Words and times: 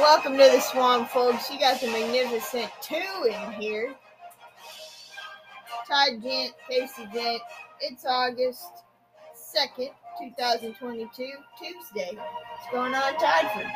Welcome 0.00 0.38
to 0.38 0.44
the 0.44 0.60
Swamp, 0.60 1.10
folks. 1.10 1.50
You 1.50 1.60
got 1.60 1.78
the 1.78 1.88
magnificent 1.88 2.70
two 2.80 3.26
in 3.26 3.52
here. 3.52 3.94
Todd 5.86 6.22
Gent, 6.22 6.54
Casey 6.66 7.06
Gent. 7.12 7.42
It's 7.82 8.06
August 8.08 8.64
2nd, 9.54 9.90
2022, 10.18 11.10
Tuesday. 11.58 12.16
What's 12.16 12.72
going 12.72 12.94
on, 12.94 13.12
Toddford? 13.18 13.70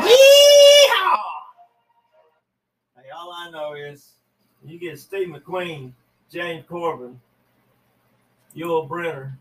Yeehaw! 0.00 1.20
Hey, 2.96 3.10
all 3.16 3.32
I 3.32 3.48
know 3.52 3.74
is 3.74 4.14
you 4.64 4.80
get 4.80 4.98
Steve 4.98 5.28
McQueen, 5.28 5.92
James 6.32 6.64
Coburn, 6.68 7.20
Yul 8.56 8.88
Brynner, 8.88 9.34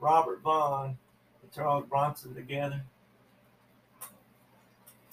Robert 0.00 0.42
Vaughn, 0.42 0.98
and 1.40 1.52
Charles 1.52 1.84
Bronson 1.88 2.34
together. 2.34 2.82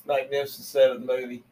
Magnificent 0.09 0.65
Seven 0.65 1.05
movie. 1.05 1.43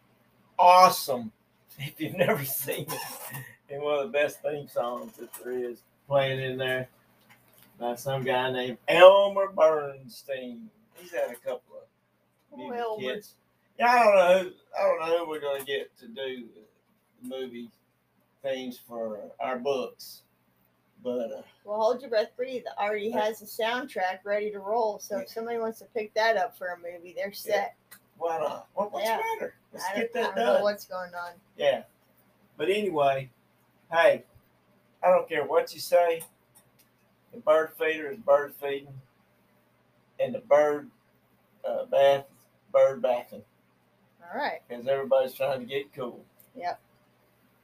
Awesome. 0.59 1.31
If 1.79 2.01
you've 2.01 2.15
never 2.17 2.43
seen 2.43 2.87
it, 2.89 3.41
and 3.69 3.83
one 3.83 3.99
of 3.99 4.11
the 4.11 4.11
best 4.11 4.41
theme 4.41 4.67
songs 4.67 5.15
that 5.17 5.31
there 5.35 5.51
is 5.51 5.83
playing 6.07 6.39
in 6.39 6.57
there 6.57 6.89
by 7.79 7.93
some 7.93 8.23
guy 8.23 8.51
named 8.51 8.79
Elmer 8.87 9.49
Bernstein. 9.55 10.71
He's 10.95 11.11
had 11.11 11.29
a 11.29 11.35
couple 11.35 11.75
of 12.51 12.59
Elmer. 12.59 12.99
kids. 12.99 13.35
Yeah, 13.77 13.91
I 13.91 14.03
don't 14.03 14.15
know. 14.15 14.39
Who, 14.41 14.49
I 14.75 14.81
don't 14.87 14.99
know 15.01 15.17
who 15.25 15.29
we're 15.29 15.39
going 15.39 15.59
to 15.59 15.65
get 15.67 15.95
to 15.99 16.07
do 16.07 16.45
the 17.21 17.29
movie 17.29 17.69
themes 18.41 18.79
for 18.87 19.19
our 19.39 19.59
books, 19.59 20.23
but 21.03 21.31
uh, 21.31 21.41
Well, 21.63 21.77
hold 21.77 22.01
your 22.01 22.09
breath, 22.09 22.31
breathe. 22.35 22.63
Already 22.79 23.11
has 23.11 23.43
a 23.43 23.45
soundtrack 23.45 24.25
ready 24.25 24.49
to 24.49 24.59
roll. 24.59 24.97
So 24.97 25.19
if 25.19 25.29
somebody 25.29 25.59
wants 25.59 25.77
to 25.77 25.85
pick 25.93 26.11
that 26.15 26.37
up 26.37 26.57
for 26.57 26.69
a 26.69 26.77
movie, 26.77 27.13
they're 27.15 27.31
set. 27.33 27.75
Why 28.17 28.39
not? 28.39 28.67
What, 28.73 28.91
what's 28.91 29.05
Yeah. 29.05 29.17
the 29.17 29.23
matter? 29.23 29.53
Let's 29.73 29.85
I 29.85 29.95
get 29.95 30.13
that 30.13 30.35
don't 30.35 30.45
know 30.45 30.53
done. 30.53 30.63
what's 30.63 30.85
going 30.85 31.13
on. 31.13 31.31
Yeah. 31.57 31.83
But 32.57 32.69
anyway, 32.69 33.29
hey, 33.91 34.23
I 35.03 35.09
don't 35.09 35.27
care 35.29 35.45
what 35.45 35.73
you 35.73 35.79
say. 35.79 36.23
The 37.33 37.39
bird 37.39 37.71
feeder 37.77 38.09
is 38.09 38.17
bird 38.17 38.53
feeding, 38.55 38.93
and 40.19 40.33
the 40.33 40.39
bird 40.39 40.89
uh, 41.67 41.85
bath 41.85 42.25
is 42.31 42.43
bird 42.71 43.01
bathing 43.01 43.43
All 44.23 44.39
right. 44.39 44.59
because 44.67 44.87
everybody's 44.87 45.33
trying 45.33 45.59
to 45.59 45.65
get 45.65 45.93
cool. 45.93 46.23
Yep. 46.55 46.79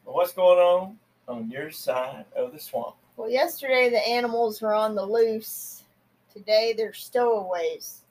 But 0.05 0.13
what's 0.13 0.33
going 0.33 0.59
on 0.59 0.99
on 1.27 1.49
your 1.49 1.71
side 1.71 2.25
of 2.35 2.51
the 2.51 2.59
swamp? 2.59 2.95
Well, 3.17 3.29
yesterday 3.29 3.89
the 3.89 4.05
animals 4.07 4.61
were 4.61 4.73
on 4.73 4.93
the 4.95 5.05
loose. 5.05 5.83
Today 6.31 6.73
they're 6.75 6.93
stowaways. 6.93 8.01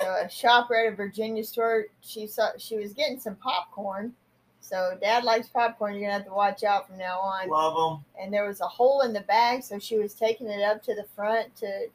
So 0.00 0.06
a 0.24 0.28
shopper 0.28 0.74
at 0.74 0.92
a 0.92 0.96
Virginia 0.96 1.44
store, 1.44 1.86
she 2.00 2.26
saw 2.26 2.50
she 2.58 2.76
was 2.76 2.92
getting 2.92 3.18
some 3.18 3.36
popcorn. 3.36 4.14
So 4.60 4.96
Dad 5.00 5.24
likes 5.24 5.48
popcorn. 5.48 5.94
You're 5.94 6.02
gonna 6.02 6.14
have 6.14 6.26
to 6.26 6.32
watch 6.32 6.64
out 6.64 6.88
from 6.88 6.98
now 6.98 7.18
on. 7.18 7.48
Love 7.48 7.74
them. 7.74 8.04
And 8.20 8.32
there 8.32 8.46
was 8.46 8.60
a 8.60 8.66
hole 8.66 9.02
in 9.02 9.12
the 9.12 9.20
bag, 9.20 9.62
so 9.62 9.78
she 9.78 9.98
was 9.98 10.14
taking 10.14 10.48
it 10.48 10.62
up 10.62 10.82
to 10.84 10.94
the 10.94 11.04
front 11.14 11.54
to, 11.56 11.86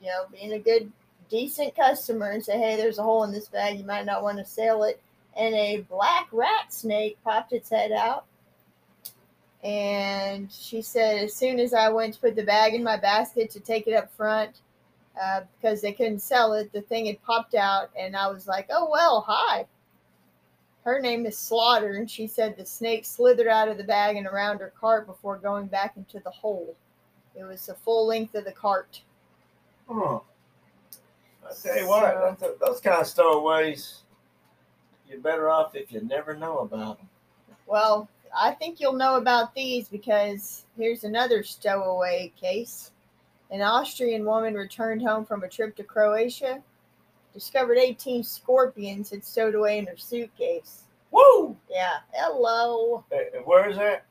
you 0.00 0.08
know, 0.08 0.24
being 0.32 0.52
a 0.52 0.58
good, 0.58 0.90
decent 1.28 1.76
customer 1.76 2.30
and 2.30 2.44
say, 2.44 2.58
"Hey, 2.58 2.76
there's 2.76 2.98
a 2.98 3.02
hole 3.02 3.24
in 3.24 3.32
this 3.32 3.48
bag. 3.48 3.78
You 3.78 3.84
might 3.84 4.06
not 4.06 4.22
want 4.22 4.38
to 4.38 4.44
sell 4.44 4.82
it." 4.84 5.00
And 5.36 5.54
a 5.54 5.82
black 5.82 6.28
rat 6.32 6.72
snake 6.72 7.18
popped 7.22 7.52
its 7.52 7.70
head 7.70 7.92
out. 7.92 8.24
And 9.62 10.50
she 10.50 10.80
said, 10.80 11.22
as 11.22 11.34
soon 11.34 11.60
as 11.60 11.74
I 11.74 11.90
went 11.90 12.14
to 12.14 12.20
put 12.20 12.34
the 12.34 12.42
bag 12.42 12.74
in 12.74 12.82
my 12.82 12.96
basket 12.96 13.50
to 13.50 13.60
take 13.60 13.86
it 13.86 13.92
up 13.92 14.10
front, 14.16 14.60
uh, 15.20 15.42
because 15.56 15.80
they 15.80 15.92
couldn't 15.92 16.20
sell 16.20 16.54
it, 16.54 16.72
the 16.72 16.80
thing 16.80 17.06
had 17.06 17.22
popped 17.22 17.54
out, 17.54 17.90
and 17.98 18.16
I 18.16 18.28
was 18.28 18.46
like, 18.46 18.66
"Oh 18.70 18.88
well, 18.90 19.20
hi." 19.26 19.66
Her 20.84 20.98
name 20.98 21.26
is 21.26 21.36
Slaughter, 21.36 21.94
and 21.96 22.10
she 22.10 22.26
said 22.26 22.56
the 22.56 22.64
snake 22.64 23.04
slithered 23.04 23.46
out 23.46 23.68
of 23.68 23.76
the 23.76 23.84
bag 23.84 24.16
and 24.16 24.26
around 24.26 24.60
her 24.60 24.72
cart 24.80 25.06
before 25.06 25.36
going 25.36 25.66
back 25.66 25.96
into 25.96 26.20
the 26.20 26.30
hole. 26.30 26.74
It 27.34 27.44
was 27.44 27.66
the 27.66 27.74
full 27.74 28.06
length 28.06 28.34
of 28.34 28.44
the 28.44 28.52
cart. 28.52 29.02
Huh. 29.86 30.20
I 31.46 31.52
tell 31.62 31.76
you 31.78 31.86
what, 31.88 32.40
So- 32.40 32.56
those 32.60 32.80
kind 32.80 33.00
of 33.00 33.06
stowaways, 33.06 34.02
you're 35.08 35.20
better 35.20 35.50
off 35.50 35.74
if 35.74 35.92
you 35.92 36.00
never 36.00 36.34
know 36.34 36.60
about 36.60 36.98
them. 36.98 37.08
Well, 37.66 38.08
I 38.34 38.52
think 38.52 38.80
you'll 38.80 38.94
know 38.94 39.16
about 39.16 39.54
these 39.54 39.88
because 39.88 40.64
here's 40.76 41.04
another 41.04 41.42
stowaway 41.42 42.32
case. 42.40 42.92
An 43.50 43.62
Austrian 43.62 44.24
woman 44.24 44.54
returned 44.54 45.02
home 45.02 45.24
from 45.24 45.42
a 45.42 45.48
trip 45.48 45.74
to 45.76 45.82
Croatia, 45.82 46.62
discovered 47.34 47.78
18 47.78 48.22
scorpions 48.22 49.10
had 49.10 49.24
stowed 49.24 49.54
away 49.54 49.78
in 49.78 49.86
her 49.86 49.96
suitcase. 49.96 50.84
Woo! 51.10 51.56
Yeah, 51.68 51.98
hello, 52.12 53.04
Uh, 53.12 53.40
Where 53.44 53.68
is 53.68 53.76
that? 53.76 54.04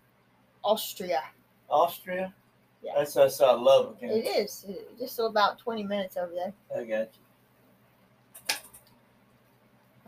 Austria. 0.64 1.24
Austria? 1.70 2.34
Yeah. 2.84 2.94
That's 2.98 3.14
that's 3.14 3.40
I 3.42 3.52
love 3.54 3.98
it. 4.02 4.06
It 4.06 4.26
is 4.28 4.66
uh, 4.70 4.74
just 4.98 5.20
about 5.20 5.60
20 5.60 5.84
minutes 5.84 6.18
over 6.18 6.32
there. 6.34 6.54
I 6.76 6.84
got 6.86 7.10
you. 8.50 8.56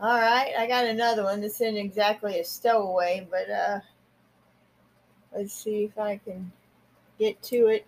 All 0.00 0.18
right, 0.20 0.52
I 0.58 0.66
got 0.66 0.84
another 0.86 1.22
one. 1.24 1.40
This 1.40 1.60
isn't 1.60 1.76
exactly 1.76 2.40
a 2.40 2.44
stowaway, 2.44 3.26
but 3.30 3.48
uh, 3.48 3.80
let's 5.34 5.54
see 5.54 5.84
if 5.84 5.98
I 5.98 6.16
can 6.16 6.50
get 7.18 7.40
to 7.44 7.68
it. 7.68 7.86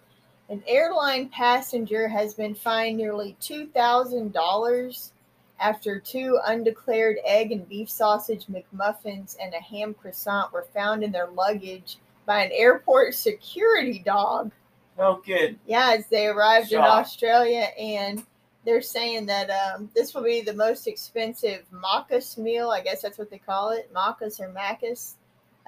An 0.50 0.62
airline 0.66 1.28
passenger 1.30 2.06
has 2.08 2.34
been 2.34 2.54
fined 2.54 2.98
nearly 2.98 3.36
two 3.40 3.66
thousand 3.66 4.32
dollars 4.32 5.12
after 5.60 5.98
two 5.98 6.38
undeclared 6.44 7.16
egg 7.24 7.52
and 7.52 7.68
beef 7.68 7.88
sausage 7.88 8.46
McMuffins 8.46 9.36
and 9.40 9.54
a 9.54 9.60
ham 9.60 9.94
croissant 9.94 10.52
were 10.52 10.66
found 10.74 11.02
in 11.02 11.12
their 11.12 11.28
luggage 11.28 11.98
by 12.26 12.44
an 12.44 12.50
airport 12.52 13.14
security 13.14 14.00
dog. 14.04 14.50
No 14.98 15.22
good. 15.24 15.58
Yeah, 15.66 15.94
as 15.96 16.06
they 16.08 16.26
arrived 16.26 16.72
in 16.72 16.80
Australia, 16.80 17.68
and 17.78 18.24
they're 18.64 18.82
saying 18.82 19.26
that 19.26 19.50
um, 19.50 19.90
this 19.94 20.14
will 20.14 20.22
be 20.22 20.40
the 20.40 20.54
most 20.54 20.86
expensive 20.86 21.64
Maccas 21.72 22.38
meal. 22.38 22.70
I 22.70 22.80
guess 22.80 23.02
that's 23.02 23.18
what 23.18 23.30
they 23.30 23.38
call 23.38 23.70
it, 23.70 23.92
Maccas 23.94 24.40
or 24.40 24.48
Maccas. 24.48 25.14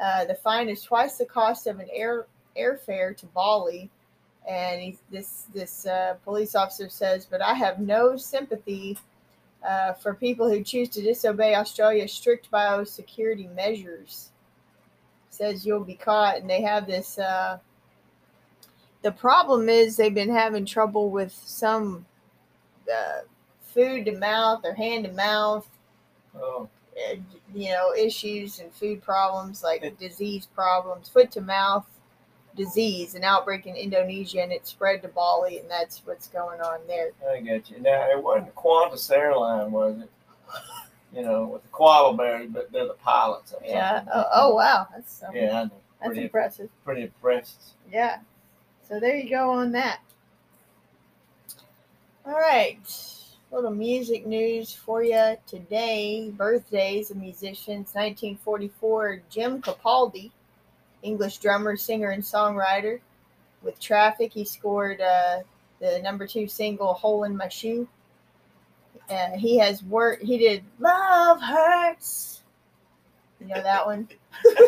Uh, 0.03 0.25
the 0.27 0.35
fine 0.35 0.69
is 0.69 0.83
twice 0.83 1.17
the 1.17 1.25
cost 1.25 1.67
of 1.67 1.79
an 1.79 1.89
air 1.93 2.27
airfare 2.57 3.17
to 3.17 3.27
Bali, 3.27 3.91
and 4.47 4.81
he, 4.81 4.99
this 5.11 5.47
this 5.55 5.87
uh, 5.87 6.15
police 6.25 6.55
officer 6.55 6.89
says, 6.89 7.27
"But 7.27 7.43
I 7.43 7.55
have 7.55 7.81
no 7.81 8.17
sympathy." 8.17 8.99
Uh, 9.67 9.95
for 9.95 10.15
people 10.15 10.49
who 10.49 10.63
choose 10.63 10.89
to 10.91 11.03
disobey 11.03 11.57
Australia's 11.57 12.13
strict 12.13 12.49
biosecurity 12.53 13.53
measures, 13.57 14.31
says 15.31 15.67
you'll 15.67 15.83
be 15.83 15.95
caught, 15.95 16.37
and 16.37 16.49
they 16.49 16.63
have 16.63 16.87
this 16.87 17.19
uh, 17.19 17.59
the 19.03 19.13
problem 19.13 19.69
is 19.69 19.97
they've 19.97 20.15
been 20.15 20.35
having 20.35 20.65
trouble 20.67 21.11
with 21.11 21.33
some 21.33 22.07
uh, 22.93 23.21
food 23.61 24.05
to 24.05 24.17
mouth 24.17 24.61
or 24.65 24.75
hand 24.75 25.05
to 25.05 25.13
mouth. 25.13 25.69
Oh, 26.39 26.69
you 27.55 27.71
know 27.71 27.95
issues 27.95 28.59
and 28.59 28.73
food 28.73 29.03
problems 29.03 29.63
like 29.63 29.99
disease 29.99 30.47
problems 30.55 31.09
foot 31.09 31.31
to 31.33 31.41
mouth 31.41 31.87
disease 32.57 33.15
an 33.15 33.23
outbreak 33.25 33.67
in 33.67 33.77
indonesia 33.77 34.41
and 34.43 34.51
it 34.53 34.67
spread 34.67 35.03
to 35.03 35.09
bali 35.09 35.59
and 35.59 35.71
that's 35.71 36.03
what's 36.07 36.29
going 36.29 36.61
on 36.61 36.79
there 36.87 37.11
I 37.31 37.41
got 37.41 37.71
you. 37.71 37.81
Now 37.81 38.09
it 38.11 38.23
wasn't 38.23 38.55
Qantas 38.55 39.11
airline, 39.15 39.71
was 39.73 40.01
it? 40.01 40.11
You 41.15 41.23
know, 41.23 41.45
with 41.47 41.63
the 41.63 41.69
koala 41.69 42.17
bears, 42.17 42.49
but 42.51 42.71
they're 42.73 42.87
the 42.87 42.95
pilots. 42.95 43.55
yeah 43.65 44.05
oh, 44.15 44.25
oh 44.35 44.55
wow 44.55 44.87
that's 44.95 45.23
um, 45.23 45.35
Yeah, 45.35 45.65
know. 45.65 45.71
that's 46.01 46.09
Pretty, 46.09 46.23
impressive 46.23 46.71
pretty 46.85 47.03
impressed. 47.03 47.75
yeah 47.93 48.19
so 48.89 48.99
there 49.01 49.17
you 49.17 49.29
go 49.31 49.51
on 49.51 49.73
that 49.73 50.01
all 52.27 52.33
right 52.35 52.79
little 53.53 53.71
music 53.71 54.27
news 54.27 54.73
for 54.75 55.03
you 55.03 55.37
today 55.47 56.31
birthdays 56.37 57.11
of 57.11 57.17
musicians 57.17 57.95
1944 57.95 59.23
jim 59.31 59.63
capaldi 59.63 60.31
english 61.03 61.39
drummer 61.39 61.77
singer 61.77 62.11
and 62.11 62.23
songwriter 62.23 63.01
with 63.63 63.79
traffic 63.81 64.33
he 64.33 64.45
scored 64.45 65.01
uh, 65.01 65.39
the 65.81 66.01
number 66.03 66.27
two 66.27 66.47
single 66.47 66.95
hole 66.95 67.25
in 67.25 67.37
my 67.37 67.49
shoe 67.49 67.89
uh, 69.11 69.31
he 69.37 69.59
has 69.59 69.83
worked 69.85 70.23
he 70.23 70.39
did 70.39 70.63
love 70.79 71.41
hurts 71.41 72.43
you 73.41 73.47
know 73.47 73.63
that 73.63 73.85
one 73.85 74.09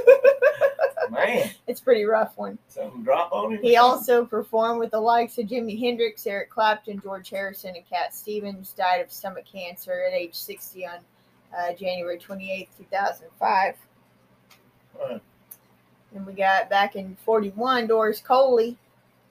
Man, 1.11 1.51
it's 1.67 1.81
a 1.81 1.85
pretty 1.85 2.05
rough 2.05 2.37
one 2.37 2.59
something 2.69 3.03
drop 3.03 3.33
on 3.33 3.55
him. 3.55 3.63
He 3.63 3.77
also 3.77 4.27
performed 4.27 4.79
with 4.79 4.91
the 4.91 5.01
likes 5.01 5.39
of 5.39 5.47
Jimi 5.47 5.79
Hendrix, 5.79 6.27
Eric 6.27 6.51
Clapton, 6.51 7.01
George 7.01 7.31
Harrison, 7.31 7.75
and 7.77 7.89
Cat 7.89 8.15
Stevens. 8.15 8.73
Died 8.73 9.01
of 9.01 9.11
stomach 9.11 9.47
cancer 9.51 10.05
at 10.07 10.13
age 10.13 10.35
60 10.35 10.87
on 10.87 10.99
uh, 11.57 11.73
January 11.73 12.19
28, 12.19 12.69
2005. 12.77 13.75
Right. 15.01 15.23
And 16.15 16.27
we 16.27 16.33
got 16.33 16.71
back 16.71 16.97
in 16.97 17.17
41, 17.25 17.87
Doris 17.87 18.21
Coley 18.21 18.77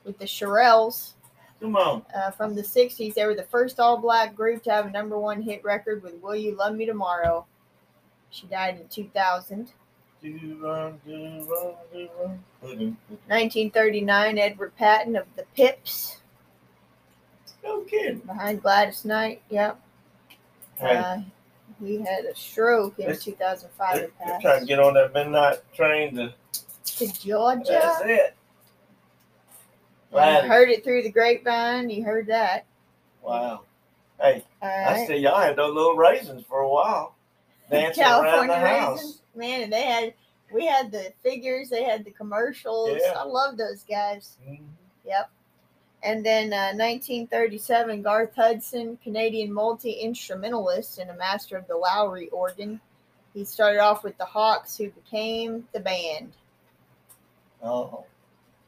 with 0.04 0.18
the 0.20 0.26
Shirelles. 0.26 1.12
Come 1.60 1.76
on. 1.76 2.06
Uh, 2.16 2.30
from 2.32 2.54
the 2.54 2.62
60s, 2.62 3.16
they 3.16 3.26
were 3.26 3.34
the 3.34 3.44
first 3.44 3.80
all 3.80 3.98
black 3.98 4.36
group 4.36 4.62
to 4.64 4.72
have 4.72 4.86
a 4.86 4.92
number 4.92 5.18
one 5.18 5.42
hit 5.42 5.64
record 5.64 6.04
with 6.04 6.14
Will 6.22 6.36
You 6.36 6.56
Love 6.56 6.76
Me 6.76 6.86
Tomorrow. 6.86 7.46
She 8.30 8.46
died 8.48 8.80
in 8.80 8.88
2000. 8.90 9.72
Do 10.22 10.60
run, 10.62 11.00
do 11.06 11.46
run, 11.50 11.74
do 11.94 12.10
run. 12.20 12.44
Boom. 12.62 12.98
1939, 13.28 14.38
Edward 14.38 14.76
Patten 14.76 15.16
of 15.16 15.26
the 15.36 15.44
Pips 15.56 16.18
No 17.64 17.82
kidding. 17.82 18.20
behind 18.20 18.62
Gladys 18.62 19.06
Knight. 19.06 19.42
Yep. 19.50 19.80
Hey, 20.76 20.96
Uh, 20.98 21.18
he 21.80 21.98
had 22.02 22.26
a 22.26 22.36
stroke 22.36 22.98
in 23.00 23.08
Let's- 23.08 23.24
2005 23.24 23.96
they're, 23.96 24.04
and 24.06 24.14
they're 24.20 24.28
passed. 24.28 24.42
trying 24.42 24.60
to 24.62 24.66
get 24.66 24.80
on 24.80 24.94
that 24.96 25.14
midnight 25.14 25.60
train 25.74 26.16
to. 26.16 26.34
To 26.98 27.08
Georgia. 27.14 27.64
That's 27.68 28.02
it. 28.06 28.36
I 30.10 30.12
Gladys. 30.12 30.50
heard 30.50 30.70
it 30.70 30.84
through 30.84 31.04
the 31.04 31.12
grapevine. 31.12 31.90
You 31.90 32.04
heard 32.04 32.28
that. 32.28 32.66
Wow. 33.22 33.62
Hey, 34.20 34.44
I 34.62 35.06
see 35.06 35.18
y'all 35.18 35.40
had 35.40 35.56
those 35.58 35.76
little 35.76 35.96
raisins 35.96 36.44
for 36.48 36.62
a 36.62 36.70
while, 36.70 37.16
dancing 37.70 38.04
around 38.04 38.48
the 38.48 38.56
house. 38.56 39.22
Man, 39.36 39.62
and 39.64 39.74
they 39.74 39.84
had 39.84 40.14
we 40.52 40.66
had 40.66 40.92
the 40.92 41.14
figures, 41.22 41.70
they 41.70 41.84
had 41.84 42.04
the 42.04 42.12
commercials. 42.12 42.98
Yeah. 43.02 43.14
I 43.16 43.24
love 43.24 43.58
those 43.58 43.84
guys. 43.84 44.38
Mhm. 44.48 44.62
Yep. 45.06 45.30
And 46.04 46.26
then 46.26 46.54
uh, 46.54 46.74
1937, 46.74 48.02
Garth 48.02 48.36
Hudson, 48.36 48.98
Canadian 49.04 49.52
multi 49.52 49.92
instrumentalist 49.92 51.00
and 51.00 51.10
a 51.10 51.16
master 51.16 51.58
of 51.58 51.68
the 51.68 51.74
Lowrey 51.74 52.30
organ. 52.32 52.80
He 53.34 53.44
started 53.46 53.80
off 53.80 54.04
with 54.04 54.18
the 54.18 54.26
Hawks, 54.26 54.78
who 54.78 54.90
became 54.90 55.68
the 55.74 55.80
band. 55.80 56.34
Oh, 57.64 58.06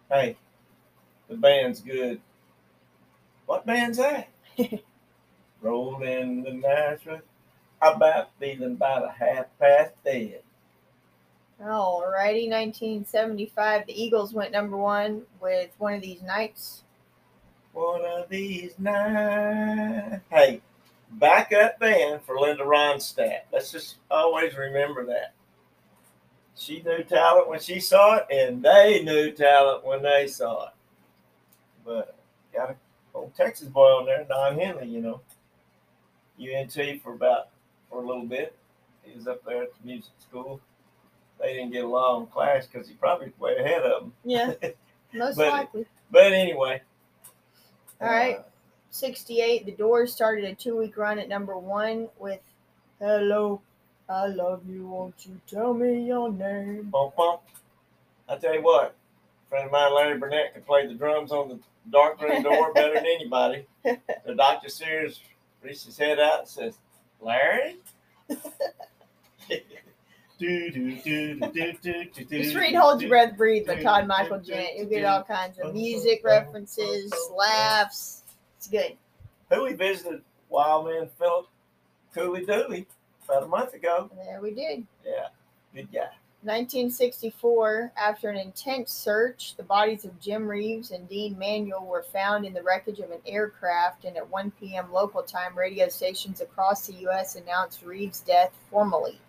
hey, 0.09 0.37
the 1.27 1.35
band's 1.35 1.81
good. 1.81 2.21
What 3.45 3.65
band's 3.65 3.97
that? 3.97 4.29
Rolling 5.61 6.43
the 6.43 6.53
Nazareth. 6.53 7.21
How 7.81 7.93
about 7.93 8.31
feeling 8.39 8.73
about 8.73 9.05
a 9.05 9.11
half 9.11 9.45
past 9.59 9.93
dead? 10.03 10.41
Alrighty, 11.61 12.49
1975, 12.49 13.85
the 13.85 14.01
Eagles 14.01 14.33
went 14.33 14.51
number 14.51 14.77
one 14.77 15.23
with 15.41 15.71
one 15.77 15.93
of 15.93 16.01
these 16.01 16.21
nights. 16.21 16.83
One 17.73 18.05
of 18.05 18.29
these 18.29 18.79
nights. 18.79 20.21
Hey, 20.29 20.61
backup 21.11 21.79
band 21.79 22.21
for 22.23 22.39
Linda 22.39 22.63
Ronstadt. 22.63 23.41
Let's 23.51 23.71
just 23.71 23.97
always 24.09 24.55
remember 24.55 25.05
that. 25.07 25.33
She 26.59 26.81
knew 26.81 27.03
talent 27.03 27.47
when 27.47 27.59
she 27.61 27.79
saw 27.79 28.17
it, 28.17 28.25
and 28.29 28.61
they 28.61 29.01
knew 29.03 29.31
talent 29.31 29.85
when 29.85 30.03
they 30.03 30.27
saw 30.27 30.67
it. 30.67 30.73
But 31.85 32.15
got 32.53 32.71
a 32.71 32.75
old 33.15 33.33
Texas 33.35 33.69
boy 33.69 33.87
on 33.87 34.05
there, 34.05 34.25
Don 34.27 34.59
Henley, 34.59 34.87
you 34.87 35.01
know. 35.01 35.21
UNT 36.39 36.73
for 37.01 37.13
about 37.13 37.47
for 37.89 38.03
a 38.03 38.05
little 38.05 38.25
bit. 38.25 38.55
He 39.03 39.15
was 39.15 39.27
up 39.27 39.43
there 39.45 39.63
at 39.63 39.69
the 39.79 39.87
music 39.87 40.11
school. 40.19 40.59
They 41.39 41.53
didn't 41.53 41.71
get 41.71 41.85
along 41.85 42.23
in 42.23 42.27
class 42.27 42.67
because 42.67 42.87
he 42.87 42.93
probably 42.95 43.27
was 43.27 43.39
way 43.39 43.57
ahead 43.57 43.83
of 43.83 44.01
them. 44.01 44.13
Yeah, 44.25 44.53
most 45.13 45.37
But- 45.37 45.51
likely. 45.51 45.85
But 46.11 46.33
anyway. 46.33 46.81
All 48.01 48.07
right. 48.09 48.37
uh, 48.39 48.43
68, 48.91 49.65
the 49.65 49.71
Doors 49.73 50.11
started 50.13 50.45
a 50.45 50.55
two 50.55 50.75
week 50.77 50.97
run 50.97 51.19
at 51.19 51.29
number 51.29 51.57
one 51.57 52.09
with 52.17 52.39
Hello, 52.99 53.61
I 54.09 54.25
love 54.25 54.63
you. 54.67 54.87
Won't 54.87 55.13
you 55.27 55.39
tell 55.47 55.73
me 55.73 56.07
your 56.07 56.31
name? 56.31 56.89
Bump, 56.89 57.15
bump. 57.15 57.41
I 58.27 58.37
tell 58.37 58.55
you 58.55 58.63
what, 58.63 58.95
a 59.45 59.49
friend 59.49 59.65
of 59.67 59.71
mine, 59.71 59.93
Larry 59.93 60.17
Burnett, 60.17 60.53
can 60.53 60.63
play 60.63 60.87
the 60.87 60.95
drums 60.95 61.31
on 61.31 61.49
the 61.49 61.59
dark 61.91 62.19
room 62.21 62.41
door 62.41 62.73
better 62.73 62.95
than 62.95 63.05
anybody. 63.05 63.65
The 64.25 64.35
Dr. 64.35 64.69
Sears 64.69 65.21
reached 65.63 65.85
his 65.85 65.97
head 65.97 66.19
out 66.19 66.39
and 66.39 66.47
says, 66.47 66.75
Larry? 67.21 67.77
do, 68.29 69.59
do, 70.37 70.71
do, 70.71 71.39
do, 71.39 71.73
do, 71.81 72.03
do, 72.13 72.43
Just 72.43 72.55
read 72.55 72.75
Hold 72.75 73.01
Your. 73.01 73.09
Breath, 73.09 73.35
Breathe 73.35 73.65
by 73.65 73.81
Todd 73.81 74.05
Michael 74.05 74.39
Gent. 74.39 74.77
You'll 74.77 74.89
get 74.89 75.05
all 75.05 75.23
kinds 75.23 75.57
of 75.57 75.73
music 75.73 76.21
references, 76.23 77.11
laughs. 77.35 78.23
It's 78.57 78.67
good. 78.67 78.97
Who 79.49 79.63
we 79.63 79.73
visited, 79.73 80.21
Wildman 80.49 81.09
Philip 81.17 81.47
Cooley 82.13 82.45
Dooley, 82.45 82.85
about 83.29 83.43
a 83.43 83.47
month 83.47 83.73
ago. 83.73 84.09
There 84.15 84.41
we 84.41 84.51
did. 84.51 84.85
Yeah, 85.05 85.27
good 85.73 85.91
guy. 85.91 86.09
1964, 86.41 87.91
after 87.97 88.29
an 88.29 88.37
intense 88.37 88.93
search, 88.93 89.55
the 89.57 89.63
bodies 89.63 90.05
of 90.05 90.17
Jim 90.21 90.47
Reeves 90.47 90.91
and 90.91 91.07
Dean 91.09 91.37
Manuel 91.37 91.85
were 91.85 92.03
found 92.03 92.45
in 92.45 92.53
the 92.53 92.63
wreckage 92.63 92.99
of 92.99 93.11
an 93.11 93.19
aircraft, 93.25 94.05
and 94.05 94.15
at 94.15 94.29
1 94.29 94.51
p.m. 94.51 94.89
local 94.91 95.21
time, 95.21 95.57
radio 95.57 95.89
stations 95.89 96.39
across 96.39 96.87
the 96.87 96.93
U.S. 96.93 97.35
announced 97.35 97.83
Reeves' 97.83 98.21
death 98.21 98.53
formally. 98.71 99.19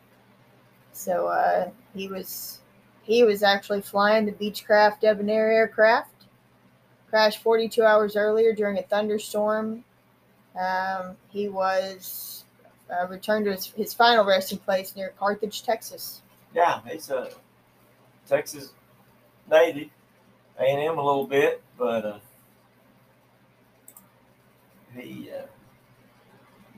So 0.93 1.27
uh, 1.27 1.71
he 1.95 2.07
was 2.07 2.61
he 3.03 3.25
was 3.25 3.43
actually 3.43 3.83
flying 3.83 4.27
the 4.27 4.33
Beechcraft 4.33 5.01
Debonair 5.01 5.51
aircraft. 5.51 6.27
Crashed 7.09 7.43
42 7.43 7.83
hours 7.83 8.15
earlier 8.15 8.55
during 8.55 8.79
a 8.79 8.83
thunderstorm. 8.83 9.83
Um, 10.57 11.17
he 11.29 11.49
was 11.49 12.45
uh, 12.91 13.07
returned 13.09 13.45
to 13.47 13.53
his, 13.53 13.67
his 13.67 13.95
final 13.95 14.25
resting 14.25 14.59
place 14.59 14.95
near 14.97 15.13
Carthage, 15.19 15.63
Texas. 15.63 16.23
Yeah, 16.55 16.81
he's 16.87 17.11
a 17.11 17.31
Texas 18.29 18.73
native. 19.51 19.89
A 20.59 20.65
and 20.65 20.81
M 20.81 20.99
a 20.99 21.03
little 21.03 21.27
bit, 21.27 21.63
but 21.79 22.05
uh, 22.05 22.19
he, 24.95 25.31
uh, 25.31 25.47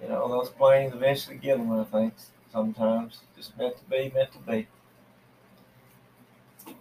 you 0.00 0.09
know, 0.09 0.29
those 0.29 0.50
planes 0.50 0.94
eventually 0.94 1.37
get 1.37 1.59
him. 1.59 1.73
I 1.73 1.85
think 1.85 2.14
sometimes 2.53 3.20
just 3.37 3.56
meant 3.59 3.76
to 3.76 3.85
be, 3.85 4.12
meant 4.14 4.31
to 4.32 4.38
be. 4.38 4.69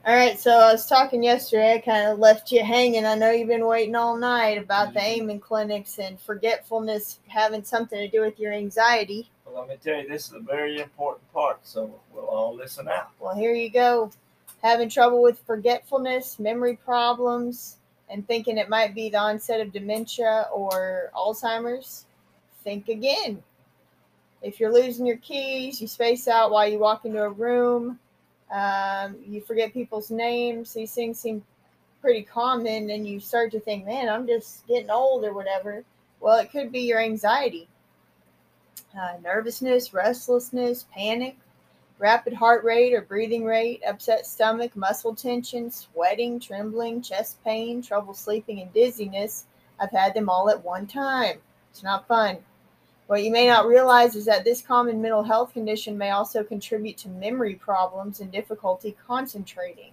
All 0.04 0.16
right, 0.16 0.40
so 0.40 0.50
I 0.50 0.72
was 0.72 0.88
talking 0.88 1.22
yesterday. 1.22 1.76
I 1.76 1.80
kind 1.80 2.08
of 2.08 2.18
left 2.18 2.52
you 2.52 2.64
hanging. 2.64 3.06
I 3.06 3.14
know 3.14 3.30
you've 3.30 3.48
been 3.48 3.68
waiting 3.68 3.96
all 3.96 4.18
night 4.18 4.58
about 4.58 4.96
the 4.96 5.00
Mhm. 5.00 5.20
Amen 5.20 5.40
clinics 5.40 6.00
and 6.00 6.20
forgetfulness 6.20 7.20
having 7.28 7.64
something 7.64 8.00
to 8.00 8.08
do 8.08 8.22
with 8.22 8.40
your 8.40 8.52
anxiety. 8.52 9.30
Well, 9.46 9.60
let 9.60 9.70
me 9.70 9.78
tell 9.78 10.02
you, 10.02 10.08
this 10.08 10.26
is 10.26 10.34
a 10.34 10.40
very 10.40 10.80
important 10.80 11.32
part. 11.32 11.60
So 11.62 12.00
we'll 12.12 12.26
all 12.26 12.56
listen 12.56 12.88
out. 12.88 13.10
Well, 13.20 13.36
here 13.36 13.54
you 13.54 13.70
go. 13.70 14.10
Having 14.64 14.90
trouble 14.90 15.22
with 15.22 15.38
forgetfulness, 15.46 16.40
memory 16.40 16.78
problems, 16.78 17.78
and 18.10 18.28
thinking 18.28 18.58
it 18.58 18.70
might 18.70 18.96
be 18.96 19.12
the 19.12 19.20
onset 19.20 19.62
of 19.62 19.72
dementia 19.72 20.48
or 20.52 21.12
Alzheimer's? 21.14 22.08
Think 22.64 22.90
again. 22.90 23.44
If 24.42 24.60
you're 24.60 24.74
losing 24.74 25.06
your 25.06 25.18
keys, 25.18 25.80
you 25.80 25.88
space 25.88 26.28
out 26.28 26.50
while 26.50 26.68
you 26.68 26.80
walk 26.80 27.06
into 27.06 27.22
a 27.22 27.30
room, 27.30 28.00
um, 28.52 29.16
you 29.26 29.42
forget 29.42 29.74
people's 29.74 30.12
names, 30.12 30.74
these 30.74 30.94
things 30.94 31.20
seem 31.20 31.44
pretty 32.02 32.24
common, 32.24 32.90
and 32.90 33.08
you 33.08 33.20
start 33.20 33.52
to 33.52 33.60
think, 33.60 33.86
man, 33.86 34.10
I'm 34.10 34.28
just 34.28 34.68
getting 34.68 34.90
old 34.90 35.24
or 35.24 35.34
whatever. 35.34 35.84
Well, 36.20 36.40
it 36.40 36.52
could 36.52 36.72
be 36.72 36.82
your 36.82 37.00
anxiety, 37.00 37.68
uh, 39.00 39.18
nervousness, 39.24 39.94
restlessness, 39.94 40.86
panic 40.94 41.38
rapid 42.02 42.34
heart 42.34 42.64
rate 42.64 42.94
or 42.94 43.02
breathing 43.02 43.46
rate, 43.46 43.82
upset 43.88 44.26
stomach, 44.26 44.76
muscle 44.76 45.14
tension, 45.14 45.70
sweating, 45.70 46.40
trembling, 46.40 47.02
chest 47.02 47.38
pain, 47.46 47.82
trouble 47.82 48.16
sleeping, 48.16 48.60
and 48.60 48.74
dizziness. 48.74 49.46
I've 49.80 49.92
had 49.92 50.16
them 50.16 50.28
all 50.28 50.50
at 50.50 50.64
one 50.66 50.88
time. 50.88 51.38
It's 51.70 51.84
not 51.84 52.08
fun. 52.08 52.40
What 53.12 53.26
you 53.26 53.32
may 53.32 53.46
not 53.46 53.68
realize 53.68 54.16
is 54.16 54.24
that 54.28 54.46
this 54.46 54.62
common 54.62 55.02
mental 55.02 55.22
health 55.22 55.52
condition 55.52 55.98
may 55.98 56.12
also 56.12 56.46
contribute 56.46 56.96
to 57.00 57.10
memory 57.10 57.56
problems 57.56 58.22
and 58.22 58.32
difficulty 58.32 58.96
concentrating. 59.06 59.92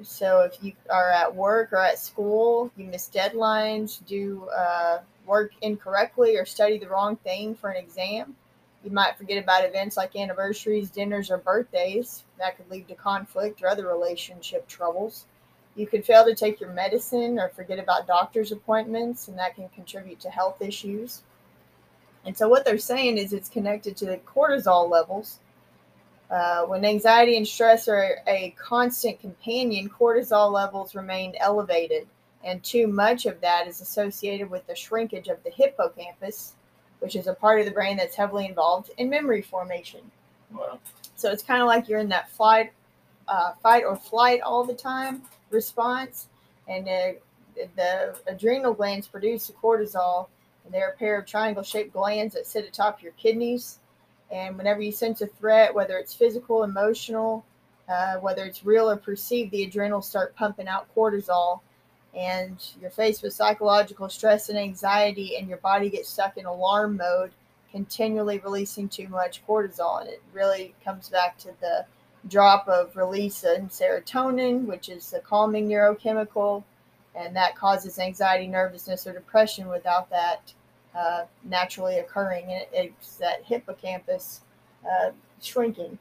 So, 0.00 0.40
if 0.40 0.56
you 0.62 0.72
are 0.88 1.10
at 1.10 1.34
work 1.34 1.74
or 1.74 1.80
at 1.80 1.98
school, 1.98 2.70
you 2.78 2.86
miss 2.86 3.10
deadlines, 3.14 4.02
do 4.06 4.48
uh, 4.56 5.00
work 5.26 5.52
incorrectly, 5.60 6.38
or 6.38 6.46
study 6.46 6.78
the 6.78 6.88
wrong 6.88 7.16
thing 7.16 7.54
for 7.54 7.68
an 7.68 7.76
exam, 7.76 8.34
you 8.82 8.90
might 8.90 9.18
forget 9.18 9.36
about 9.36 9.66
events 9.66 9.98
like 9.98 10.16
anniversaries, 10.16 10.88
dinners, 10.88 11.30
or 11.30 11.36
birthdays. 11.36 12.24
That 12.38 12.56
could 12.56 12.70
lead 12.70 12.88
to 12.88 12.94
conflict 12.94 13.62
or 13.62 13.68
other 13.68 13.86
relationship 13.86 14.66
troubles. 14.66 15.26
You 15.76 15.86
could 15.86 16.06
fail 16.06 16.24
to 16.24 16.34
take 16.34 16.58
your 16.58 16.70
medicine 16.70 17.38
or 17.38 17.50
forget 17.50 17.78
about 17.78 18.06
doctor's 18.06 18.50
appointments, 18.50 19.28
and 19.28 19.38
that 19.38 19.56
can 19.56 19.68
contribute 19.68 20.20
to 20.20 20.30
health 20.30 20.62
issues. 20.62 21.20
And 22.26 22.36
so, 22.36 22.48
what 22.48 22.64
they're 22.64 22.78
saying 22.78 23.18
is 23.18 23.32
it's 23.32 23.48
connected 23.48 23.96
to 23.98 24.06
the 24.06 24.18
cortisol 24.18 24.88
levels. 24.88 25.40
Uh, 26.30 26.64
when 26.64 26.84
anxiety 26.84 27.36
and 27.36 27.46
stress 27.46 27.86
are 27.86 28.18
a 28.26 28.54
constant 28.58 29.20
companion, 29.20 29.88
cortisol 29.90 30.50
levels 30.50 30.94
remain 30.94 31.34
elevated, 31.38 32.06
and 32.42 32.62
too 32.62 32.86
much 32.86 33.26
of 33.26 33.40
that 33.40 33.68
is 33.68 33.80
associated 33.80 34.50
with 34.50 34.66
the 34.66 34.74
shrinkage 34.74 35.28
of 35.28 35.42
the 35.44 35.50
hippocampus, 35.50 36.54
which 37.00 37.14
is 37.14 37.26
a 37.26 37.34
part 37.34 37.60
of 37.60 37.66
the 37.66 37.72
brain 37.72 37.96
that's 37.96 38.16
heavily 38.16 38.46
involved 38.46 38.90
in 38.96 39.10
memory 39.10 39.42
formation. 39.42 40.00
Well, 40.50 40.80
So 41.14 41.30
it's 41.30 41.42
kind 41.42 41.60
of 41.60 41.68
like 41.68 41.88
you're 41.88 42.00
in 42.00 42.08
that 42.08 42.30
flight, 42.30 42.72
uh, 43.28 43.52
fight 43.62 43.84
or 43.84 43.96
flight 43.96 44.40
all 44.40 44.64
the 44.64 44.74
time 44.74 45.22
response, 45.50 46.28
and 46.68 46.88
uh, 46.88 47.12
the 47.76 48.16
adrenal 48.26 48.72
glands 48.72 49.06
produce 49.06 49.46
the 49.46 49.52
cortisol, 49.52 50.28
and 50.64 50.72
they're 50.72 50.90
a 50.90 50.96
pair 50.96 51.18
of 51.18 51.26
triangle-shaped 51.26 51.92
glands 51.92 52.34
that 52.34 52.46
sit 52.46 52.66
atop 52.66 53.02
your 53.02 53.12
kidneys. 53.12 53.78
And 54.30 54.56
whenever 54.56 54.80
you 54.80 54.92
sense 54.92 55.20
a 55.20 55.26
threat, 55.26 55.74
whether 55.74 55.98
it's 55.98 56.14
physical, 56.14 56.64
emotional, 56.64 57.44
uh, 57.88 58.16
whether 58.16 58.44
it's 58.44 58.64
real 58.64 58.90
or 58.90 58.96
perceived, 58.96 59.50
the 59.50 59.64
adrenals 59.64 60.08
start 60.08 60.34
pumping 60.34 60.68
out 60.68 60.88
cortisol, 60.96 61.60
and 62.16 62.56
you're 62.80 62.90
faced 62.90 63.22
with 63.22 63.32
psychological 63.32 64.08
stress 64.08 64.48
and 64.48 64.58
anxiety, 64.58 65.36
and 65.36 65.48
your 65.48 65.58
body 65.58 65.90
gets 65.90 66.08
stuck 66.08 66.36
in 66.36 66.46
alarm 66.46 66.96
mode, 66.96 67.32
continually 67.70 68.38
releasing 68.38 68.88
too 68.88 69.08
much 69.08 69.46
cortisol. 69.46 70.00
And 70.00 70.08
it 70.08 70.22
really 70.32 70.74
comes 70.84 71.08
back 71.08 71.36
to 71.38 71.50
the 71.60 71.84
drop 72.28 72.66
of 72.68 72.96
release 72.96 73.44
in 73.44 73.68
serotonin, 73.68 74.64
which 74.64 74.88
is 74.88 75.12
a 75.12 75.20
calming 75.20 75.68
neurochemical, 75.68 76.64
and 77.14 77.34
that 77.36 77.56
causes 77.56 77.98
anxiety, 77.98 78.46
nervousness, 78.46 79.06
or 79.06 79.12
depression 79.12 79.68
without 79.68 80.10
that 80.10 80.52
uh, 80.96 81.24
naturally 81.44 81.98
occurring. 81.98 82.44
And 82.44 82.62
it, 82.62 82.68
it's 82.72 83.16
that 83.16 83.44
hippocampus 83.44 84.40
uh, 84.84 85.10
shrinking. 85.40 85.98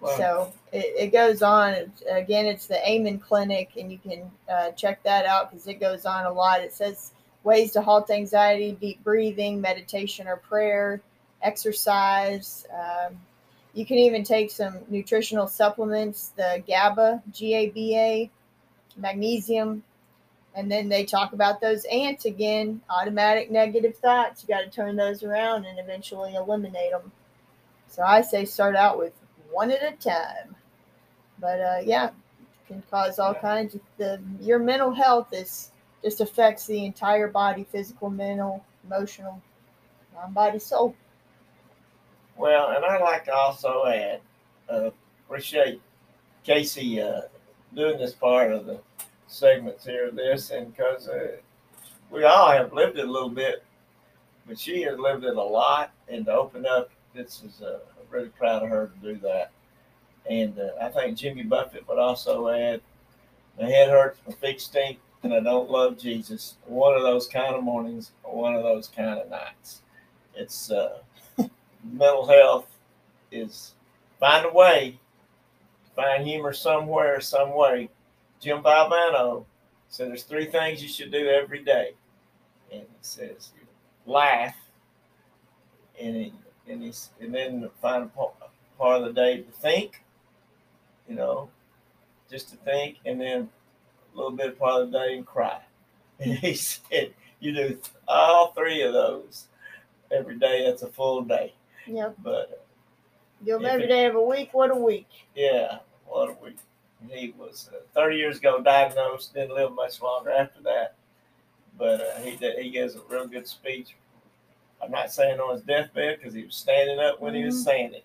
Wow. 0.00 0.16
So 0.16 0.52
it, 0.72 0.94
it 0.98 1.12
goes 1.12 1.42
on. 1.42 1.90
Again, 2.10 2.46
it's 2.46 2.66
the 2.66 2.86
Amen 2.88 3.18
Clinic, 3.18 3.70
and 3.78 3.90
you 3.90 3.98
can 3.98 4.30
uh, 4.48 4.70
check 4.72 5.02
that 5.02 5.24
out 5.24 5.50
because 5.50 5.66
it 5.66 5.80
goes 5.80 6.04
on 6.04 6.26
a 6.26 6.32
lot. 6.32 6.60
It 6.60 6.72
says 6.72 7.12
ways 7.42 7.72
to 7.72 7.80
halt 7.80 8.10
anxiety, 8.10 8.76
deep 8.80 9.02
breathing, 9.02 9.60
meditation 9.60 10.26
or 10.28 10.36
prayer, 10.36 11.00
exercise. 11.42 12.66
Um, 12.72 13.16
you 13.72 13.84
can 13.84 13.98
even 13.98 14.22
take 14.22 14.50
some 14.50 14.78
nutritional 14.88 15.46
supplements, 15.46 16.32
the 16.36 16.62
GABA, 16.66 17.22
G 17.32 17.54
A 17.54 17.70
B 17.70 17.96
A, 17.96 18.30
magnesium. 18.96 19.82
And 20.56 20.70
then 20.70 20.88
they 20.88 21.04
talk 21.04 21.32
about 21.32 21.60
those 21.60 21.84
ants 21.86 22.26
again, 22.26 22.80
automatic 22.88 23.50
negative 23.50 23.96
thoughts. 23.96 24.42
You 24.42 24.54
got 24.54 24.60
to 24.60 24.70
turn 24.70 24.94
those 24.94 25.22
around 25.22 25.64
and 25.64 25.78
eventually 25.78 26.34
eliminate 26.34 26.92
them. 26.92 27.10
So 27.88 28.02
I 28.02 28.20
say 28.20 28.44
start 28.44 28.76
out 28.76 28.98
with 28.98 29.12
one 29.50 29.70
at 29.70 29.82
a 29.82 29.96
time. 29.96 30.54
But 31.40 31.60
uh, 31.60 31.78
yeah, 31.84 32.10
can 32.68 32.82
cause 32.90 33.18
all 33.18 33.34
kinds 33.34 33.74
of 33.74 33.80
the 33.98 34.20
your 34.40 34.58
mental 34.58 34.92
health 34.92 35.32
is 35.32 35.70
just 36.02 36.20
affects 36.20 36.66
the 36.66 36.84
entire 36.84 37.28
body, 37.28 37.64
physical, 37.70 38.10
mental, 38.10 38.64
emotional, 38.84 39.42
mind, 40.14 40.34
body, 40.34 40.58
soul. 40.58 40.94
Well, 42.36 42.70
and 42.70 42.84
I'd 42.84 43.00
like 43.00 43.24
to 43.26 43.34
also 43.34 43.86
add, 43.86 44.20
uh, 44.68 44.90
appreciate 45.26 45.80
Casey 46.42 47.00
uh, 47.00 47.22
doing 47.74 47.98
this 47.98 48.12
part 48.12 48.52
of 48.52 48.66
the 48.66 48.80
segments 49.34 49.84
here 49.84 50.08
of 50.08 50.16
this, 50.16 50.50
and 50.50 50.74
because 50.74 51.08
uh, 51.08 51.32
we 52.10 52.24
all 52.24 52.50
have 52.50 52.72
lived 52.72 52.98
it 52.98 53.08
a 53.08 53.10
little 53.10 53.28
bit, 53.28 53.64
but 54.46 54.58
she 54.58 54.82
has 54.82 54.98
lived 54.98 55.24
it 55.24 55.36
a 55.36 55.42
lot, 55.42 55.92
and 56.08 56.26
to 56.26 56.32
open 56.32 56.64
up, 56.66 56.90
this 57.14 57.42
is 57.44 57.62
uh, 57.62 57.78
really 58.10 58.28
proud 58.28 58.62
of 58.62 58.68
her 58.68 58.90
to 59.02 59.14
do 59.14 59.20
that. 59.20 59.50
And 60.30 60.58
uh, 60.58 60.70
I 60.80 60.88
think 60.88 61.18
Jimmy 61.18 61.42
Buffett 61.42 61.86
would 61.88 61.98
also 61.98 62.48
add, 62.48 62.80
my 63.60 63.66
head 63.66 63.88
hurts, 63.88 64.20
my 64.26 64.34
feet 64.34 64.60
stink, 64.60 64.98
and 65.22 65.34
I 65.34 65.40
don't 65.40 65.70
love 65.70 65.98
Jesus. 65.98 66.56
One 66.66 66.94
of 66.94 67.02
those 67.02 67.26
kind 67.26 67.54
of 67.54 67.62
mornings, 67.62 68.12
one 68.22 68.54
of 68.54 68.62
those 68.62 68.88
kind 68.88 69.18
of 69.18 69.28
nights. 69.30 69.82
It's 70.34 70.70
uh, 70.70 70.98
mental 71.84 72.26
health 72.26 72.66
is 73.30 73.74
find 74.20 74.46
a 74.46 74.52
way, 74.52 74.98
find 75.96 76.26
humor 76.26 76.52
somewhere, 76.52 77.20
some 77.20 77.54
way. 77.54 77.88
Jim 78.40 78.62
Valvano 78.62 79.44
said 79.88 80.08
there's 80.10 80.24
three 80.24 80.46
things 80.46 80.82
you 80.82 80.88
should 80.88 81.10
do 81.12 81.28
every 81.28 81.62
day, 81.64 81.92
and 82.72 82.82
he 82.82 82.86
says 83.00 83.50
laugh, 84.06 84.54
and 86.00 86.16
he, 86.16 86.32
and 86.68 86.82
he's 86.82 87.10
and 87.20 87.34
then 87.34 87.68
find 87.80 88.04
a 88.04 88.06
part, 88.06 88.34
part 88.78 89.00
of 89.02 89.06
the 89.06 89.12
day 89.12 89.38
to 89.42 89.50
think, 89.52 90.04
you 91.08 91.14
know, 91.14 91.48
just 92.30 92.50
to 92.50 92.56
think, 92.56 92.96
and 93.06 93.20
then 93.20 93.48
a 94.12 94.16
little 94.16 94.32
bit 94.32 94.48
of 94.48 94.58
part 94.58 94.82
of 94.82 94.90
the 94.90 94.98
day 94.98 95.16
and 95.16 95.26
cry. 95.26 95.60
And 96.20 96.38
he 96.38 96.54
said 96.54 97.12
you 97.40 97.52
do 97.52 97.78
all 98.06 98.52
three 98.52 98.82
of 98.82 98.92
those 98.92 99.46
every 100.12 100.38
day. 100.38 100.64
That's 100.64 100.82
a 100.82 100.88
full 100.88 101.22
day. 101.22 101.52
Yep. 101.88 102.14
But 102.22 102.30
uh, 102.30 103.44
Give 103.44 103.56
them 103.58 103.64
If 103.66 103.72
every 103.72 103.84
it- 103.84 103.88
day 103.88 104.06
of 104.06 104.14
a 104.14 104.22
week. 104.22 104.50
What 104.52 104.70
a 104.70 104.76
week. 104.76 105.08
yeah, 105.34 105.78
what 106.06 106.30
a 106.30 106.36
week. 106.44 106.56
He 107.10 107.34
was 107.38 107.70
uh, 107.72 107.78
30 107.94 108.16
years 108.16 108.38
ago 108.38 108.60
diagnosed, 108.62 109.34
didn't 109.34 109.54
live 109.54 109.72
much 109.72 110.00
longer 110.02 110.30
after 110.30 110.60
that. 110.62 110.94
But 111.78 112.00
uh, 112.00 112.20
he 112.20 112.36
did, 112.36 112.58
he 112.58 112.70
gives 112.70 112.94
a 112.94 113.00
real 113.08 113.26
good 113.26 113.46
speech. 113.46 113.96
I'm 114.82 114.90
not 114.90 115.12
saying 115.12 115.40
on 115.40 115.54
his 115.54 115.62
deathbed 115.62 116.18
because 116.18 116.34
he 116.34 116.44
was 116.44 116.56
standing 116.56 116.98
up 116.98 117.20
when 117.20 117.34
he 117.34 117.44
was 117.44 117.54
Mhm. 117.56 117.64
saying 117.64 117.94
it 117.94 118.04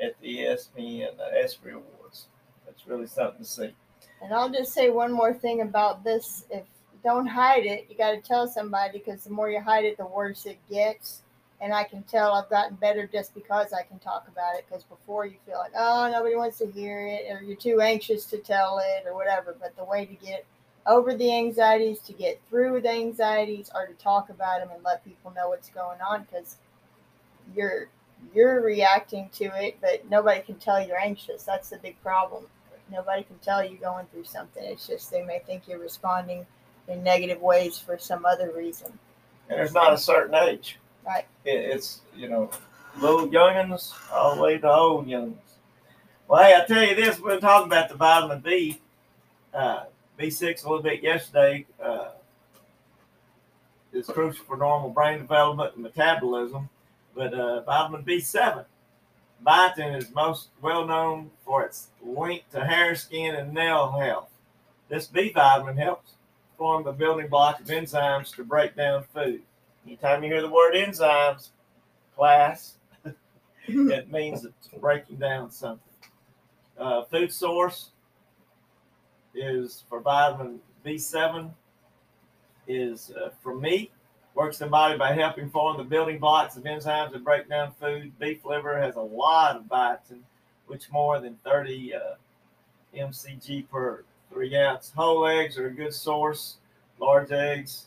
at 0.00 0.18
the 0.20 0.38
ESPN 0.40 1.18
uh, 1.18 1.30
ESPY 1.38 1.70
Awards. 1.70 2.26
That's 2.66 2.86
really 2.86 3.06
something 3.06 3.38
to 3.44 3.44
see. 3.44 3.74
And 4.22 4.32
I'll 4.32 4.50
just 4.50 4.72
say 4.72 4.90
one 4.90 5.12
more 5.12 5.32
thing 5.34 5.60
about 5.60 6.02
this. 6.04 6.44
If 6.50 6.64
don't 7.04 7.26
hide 7.26 7.64
it, 7.66 7.86
you 7.88 7.96
got 7.96 8.10
to 8.12 8.20
tell 8.20 8.48
somebody 8.48 8.98
because 8.98 9.24
the 9.24 9.30
more 9.30 9.48
you 9.50 9.60
hide 9.60 9.84
it, 9.84 9.96
the 9.96 10.06
worse 10.06 10.44
it 10.46 10.58
gets. 10.68 11.22
And 11.60 11.72
I 11.72 11.84
can 11.84 12.02
tell 12.02 12.34
I've 12.34 12.50
gotten 12.50 12.76
better 12.76 13.06
just 13.06 13.34
because 13.34 13.72
I 13.72 13.82
can 13.82 13.98
talk 13.98 14.28
about 14.28 14.56
it. 14.56 14.66
Because 14.68 14.84
before 14.84 15.24
you 15.24 15.36
feel 15.46 15.58
like, 15.58 15.72
oh, 15.76 16.10
nobody 16.12 16.36
wants 16.36 16.58
to 16.58 16.66
hear 16.70 17.06
it, 17.06 17.30
or 17.30 17.42
you're 17.42 17.56
too 17.56 17.80
anxious 17.80 18.26
to 18.26 18.38
tell 18.38 18.78
it, 18.78 19.06
or 19.06 19.14
whatever. 19.14 19.56
But 19.58 19.76
the 19.76 19.84
way 19.84 20.04
to 20.04 20.14
get 20.14 20.44
over 20.86 21.14
the 21.14 21.34
anxieties, 21.34 22.00
to 22.00 22.12
get 22.12 22.40
through 22.48 22.82
the 22.82 22.90
anxieties, 22.90 23.70
are 23.74 23.86
to 23.86 23.94
talk 23.94 24.28
about 24.28 24.60
them 24.60 24.68
and 24.74 24.84
let 24.84 25.04
people 25.04 25.32
know 25.34 25.48
what's 25.48 25.70
going 25.70 25.98
on. 26.06 26.26
Because 26.30 26.56
you're 27.54 27.88
you're 28.34 28.60
reacting 28.60 29.28
to 29.34 29.44
it, 29.62 29.78
but 29.80 30.08
nobody 30.10 30.40
can 30.40 30.56
tell 30.56 30.84
you're 30.84 31.00
anxious. 31.00 31.42
That's 31.42 31.70
the 31.70 31.78
big 31.78 32.00
problem 32.02 32.46
nobody 32.90 33.22
can 33.22 33.38
tell 33.38 33.64
you 33.64 33.76
going 33.78 34.06
through 34.06 34.24
something. 34.24 34.62
It's 34.64 34.86
just 34.86 35.10
they 35.10 35.22
may 35.22 35.40
think 35.40 35.66
you're 35.66 35.78
responding 35.78 36.46
in 36.88 37.02
negative 37.02 37.40
ways 37.40 37.78
for 37.78 37.98
some 37.98 38.24
other 38.24 38.52
reason. 38.54 38.98
And 39.48 39.58
there's 39.58 39.74
not 39.74 39.92
a 39.92 39.98
certain 39.98 40.34
age. 40.34 40.78
Right. 41.06 41.24
It, 41.44 41.50
it's, 41.50 42.00
you 42.14 42.28
know, 42.28 42.50
little 42.98 43.28
youngins 43.28 43.92
all 44.12 44.34
the 44.34 44.42
way 44.42 44.58
to 44.58 44.68
old 44.68 45.06
youngins. 45.06 45.36
Well, 46.28 46.42
hey, 46.42 46.56
I 46.60 46.66
tell 46.66 46.82
you 46.82 46.96
this, 46.96 47.20
we're 47.20 47.38
talking 47.38 47.68
about 47.68 47.88
the 47.88 47.94
vitamin 47.94 48.40
B, 48.40 48.80
uh, 49.54 49.84
B6 50.18 50.64
a 50.64 50.68
little 50.68 50.82
bit 50.82 51.02
yesterday. 51.02 51.64
Uh, 51.80 52.08
it's 53.92 54.10
crucial 54.10 54.44
for 54.44 54.56
normal 54.56 54.90
brain 54.90 55.18
development 55.18 55.74
and 55.74 55.82
metabolism. 55.84 56.68
But 57.14 57.32
uh, 57.32 57.62
vitamin 57.62 58.02
B7, 58.02 58.64
biotin 59.46 59.96
is 59.96 60.12
most 60.12 60.48
well 60.60 60.86
known 60.86 61.30
for 61.44 61.64
its 61.64 61.88
link 62.04 62.42
to 62.50 62.64
hair, 62.64 62.94
skin, 62.96 63.36
and 63.36 63.54
nail 63.54 63.92
health. 63.92 64.28
This 64.88 65.06
B 65.06 65.30
vitamin 65.32 65.76
helps 65.76 66.12
form 66.58 66.84
the 66.84 66.92
building 66.92 67.28
block 67.28 67.60
of 67.60 67.66
enzymes 67.66 68.34
to 68.34 68.44
break 68.44 68.76
down 68.76 69.04
food. 69.14 69.42
Anytime 69.86 70.24
you 70.24 70.30
hear 70.30 70.42
the 70.42 70.50
word 70.50 70.74
enzymes, 70.74 71.50
class, 72.16 72.78
it 73.68 74.10
means 74.10 74.44
it's 74.44 74.68
breaking 74.80 75.16
down 75.16 75.50
something. 75.50 75.80
Uh, 76.76 77.04
food 77.04 77.32
source 77.32 77.90
is 79.34 79.84
for 79.88 80.00
vitamin 80.00 80.58
B7 80.84 81.50
is 82.66 83.12
uh, 83.12 83.30
from 83.42 83.60
meat. 83.60 83.92
Works 84.34 84.58
the 84.58 84.66
body 84.66 84.98
by 84.98 85.14
helping 85.14 85.48
form 85.50 85.78
the 85.78 85.84
building 85.84 86.18
blocks 86.18 86.56
of 86.56 86.64
enzymes 86.64 87.12
that 87.12 87.24
break 87.24 87.48
down 87.48 87.72
food. 87.80 88.12
Beef 88.18 88.44
liver 88.44 88.78
has 88.78 88.96
a 88.96 89.00
lot 89.00 89.56
of 89.56 89.62
biotin, 89.64 90.20
which 90.66 90.90
more 90.90 91.20
than 91.20 91.38
30 91.44 91.94
uh, 91.94 91.98
mcg 92.94 93.68
per 93.70 94.04
three 94.30 94.54
ounce. 94.56 94.92
Whole 94.94 95.26
eggs 95.26 95.56
are 95.58 95.68
a 95.68 95.72
good 95.72 95.94
source. 95.94 96.56
Large 96.98 97.32
eggs, 97.32 97.86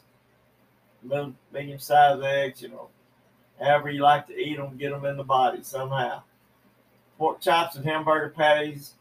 middle, 1.03 1.33
medium 1.53 1.79
sized 1.79 2.23
eggs, 2.23 2.61
you 2.61 2.69
know, 2.69 2.89
however 3.59 3.89
you 3.89 4.01
like 4.01 4.27
to 4.27 4.37
eat 4.37 4.57
them, 4.57 4.77
get 4.77 4.91
them 4.91 5.05
in 5.05 5.17
the 5.17 5.23
body 5.23 5.63
somehow. 5.63 6.23
Pork 7.17 7.41
chops 7.41 7.75
and 7.75 7.85
hamburger 7.85 8.29
patties 8.29 8.93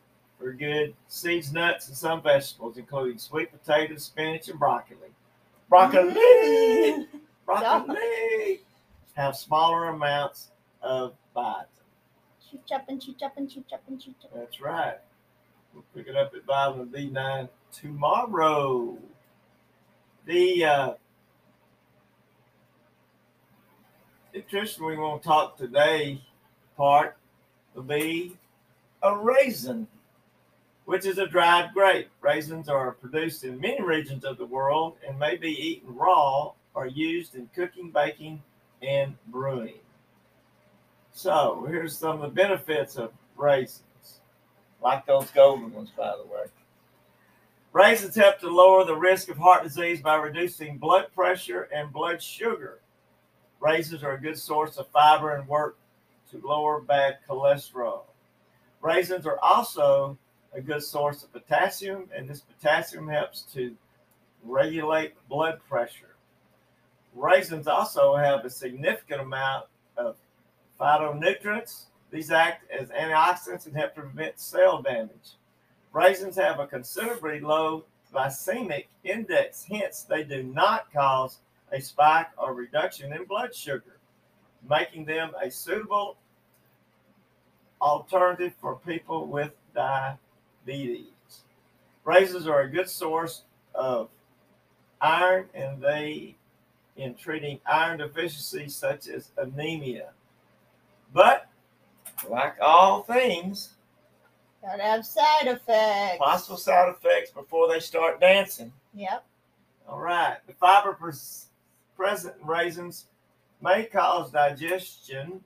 are 0.42 0.52
good. 0.52 0.94
Seeds, 1.08 1.52
nuts, 1.52 1.88
and 1.88 1.96
some 1.96 2.22
vegetables, 2.22 2.76
including 2.76 3.18
sweet 3.18 3.50
potatoes, 3.52 4.04
spinach, 4.04 4.48
and 4.48 4.58
broccoli. 4.58 4.96
Broccoli! 5.68 7.06
Broccoli! 7.46 8.60
Have 9.14 9.36
smaller 9.36 9.88
amounts 9.88 10.50
of 10.82 11.14
biotin. 11.36 11.66
Cheep 12.50 12.62
chopping, 12.66 12.98
cheep 12.98 13.18
chopping, 13.18 13.48
cheep 13.48 13.66
chopping, 13.68 13.98
cheep 13.98 14.16
chopping. 14.20 14.40
That's 14.40 14.60
right. 14.60 14.98
We'll 15.74 15.84
pick 15.94 16.06
it 16.08 16.16
up 16.16 16.32
at 16.34 16.44
vitamin 16.44 16.88
B9 16.88 17.48
tomorrow. 17.72 18.96
The 20.24 20.64
uh, 20.64 20.92
nutrition 24.38 24.86
we 24.86 24.96
want 24.96 25.20
to 25.20 25.28
talk 25.28 25.56
today 25.56 26.22
part 26.76 27.16
will 27.74 27.82
be 27.82 28.36
a 29.02 29.16
raisin. 29.16 29.86
which 30.84 31.04
is 31.04 31.18
a 31.18 31.26
dried 31.26 31.70
grape. 31.74 32.08
Raisins 32.22 32.68
are 32.68 32.92
produced 32.92 33.44
in 33.44 33.60
many 33.60 33.82
regions 33.82 34.24
of 34.24 34.38
the 34.38 34.46
world 34.46 34.94
and 35.06 35.18
may 35.18 35.36
be 35.36 35.50
eaten 35.50 35.94
raw 35.94 36.52
or 36.72 36.86
used 36.86 37.34
in 37.34 37.50
cooking, 37.54 37.90
baking, 37.90 38.40
and 38.80 39.14
brewing. 39.26 39.80
So 41.12 41.66
here's 41.68 41.98
some 41.98 42.22
of 42.22 42.22
the 42.22 42.28
benefits 42.28 42.96
of 42.96 43.10
raisins, 43.36 44.20
like 44.80 45.04
those 45.04 45.30
golden 45.32 45.74
ones, 45.74 45.90
by 45.96 46.14
the 46.16 46.24
way. 46.32 46.44
Raisins 47.72 48.14
help 48.14 48.38
to 48.38 48.48
lower 48.48 48.84
the 48.84 48.96
risk 48.96 49.28
of 49.28 49.36
heart 49.36 49.64
disease 49.64 50.00
by 50.00 50.14
reducing 50.14 50.78
blood 50.78 51.08
pressure 51.12 51.68
and 51.74 51.92
blood 51.92 52.22
sugar. 52.22 52.78
Raisins 53.60 54.02
are 54.04 54.12
a 54.12 54.20
good 54.20 54.38
source 54.38 54.76
of 54.76 54.88
fiber 54.88 55.34
and 55.34 55.48
work 55.48 55.76
to 56.30 56.40
lower 56.46 56.80
bad 56.80 57.18
cholesterol. 57.28 58.02
Raisins 58.80 59.26
are 59.26 59.38
also 59.40 60.16
a 60.52 60.60
good 60.60 60.82
source 60.82 61.22
of 61.22 61.32
potassium, 61.32 62.08
and 62.14 62.28
this 62.28 62.40
potassium 62.40 63.08
helps 63.08 63.42
to 63.54 63.74
regulate 64.44 65.14
blood 65.28 65.60
pressure. 65.68 66.14
Raisins 67.14 67.66
also 67.66 68.14
have 68.14 68.44
a 68.44 68.50
significant 68.50 69.20
amount 69.20 69.66
of 69.96 70.16
phytonutrients. 70.80 71.86
These 72.10 72.30
act 72.30 72.70
as 72.70 72.88
antioxidants 72.88 73.66
and 73.66 73.76
help 73.76 73.94
prevent 73.94 74.38
cell 74.38 74.80
damage. 74.80 75.36
Raisins 75.92 76.36
have 76.36 76.60
a 76.60 76.66
considerably 76.66 77.40
low 77.40 77.84
glycemic 78.12 78.86
index, 79.04 79.64
hence, 79.64 80.02
they 80.02 80.22
do 80.22 80.42
not 80.42 80.92
cause 80.92 81.38
a 81.72 81.80
spike 81.80 82.28
or 82.38 82.54
reduction 82.54 83.12
in 83.12 83.24
blood 83.24 83.54
sugar, 83.54 83.98
making 84.68 85.04
them 85.04 85.32
a 85.42 85.50
suitable 85.50 86.16
alternative 87.80 88.52
for 88.60 88.76
people 88.76 89.26
with 89.26 89.52
diabetes. 89.74 91.06
Raisins 92.04 92.46
are 92.46 92.62
a 92.62 92.68
good 92.70 92.88
source 92.88 93.42
of 93.74 94.08
iron 95.00 95.46
and 95.54 95.80
they 95.80 96.34
in 96.96 97.14
treating 97.14 97.60
iron 97.64 97.98
deficiency 97.98 98.68
such 98.68 99.06
as 99.06 99.30
anemia. 99.36 100.10
But 101.12 101.46
like 102.28 102.54
all 102.60 103.02
things, 103.02 103.74
Gotta 104.60 104.82
have 104.82 105.06
side 105.06 105.46
effects. 105.46 106.18
possible 106.18 106.56
side 106.56 106.88
effects 106.88 107.30
before 107.30 107.68
they 107.68 107.78
start 107.78 108.20
dancing. 108.20 108.72
Yep. 108.92 109.24
All 109.88 110.00
right. 110.00 110.38
The 110.48 110.52
fiber 110.54 110.94
present 111.98 112.36
in 112.40 112.46
raisins 112.46 113.06
may 113.60 113.84
cause 113.84 114.30
digestion 114.30 115.40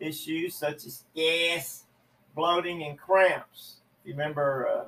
issues 0.00 0.56
such 0.56 0.84
as 0.84 1.04
gas, 1.14 1.84
bloating, 2.34 2.82
and 2.82 2.98
cramps. 2.98 3.76
You 4.04 4.12
remember 4.12 4.68
uh, 4.68 4.84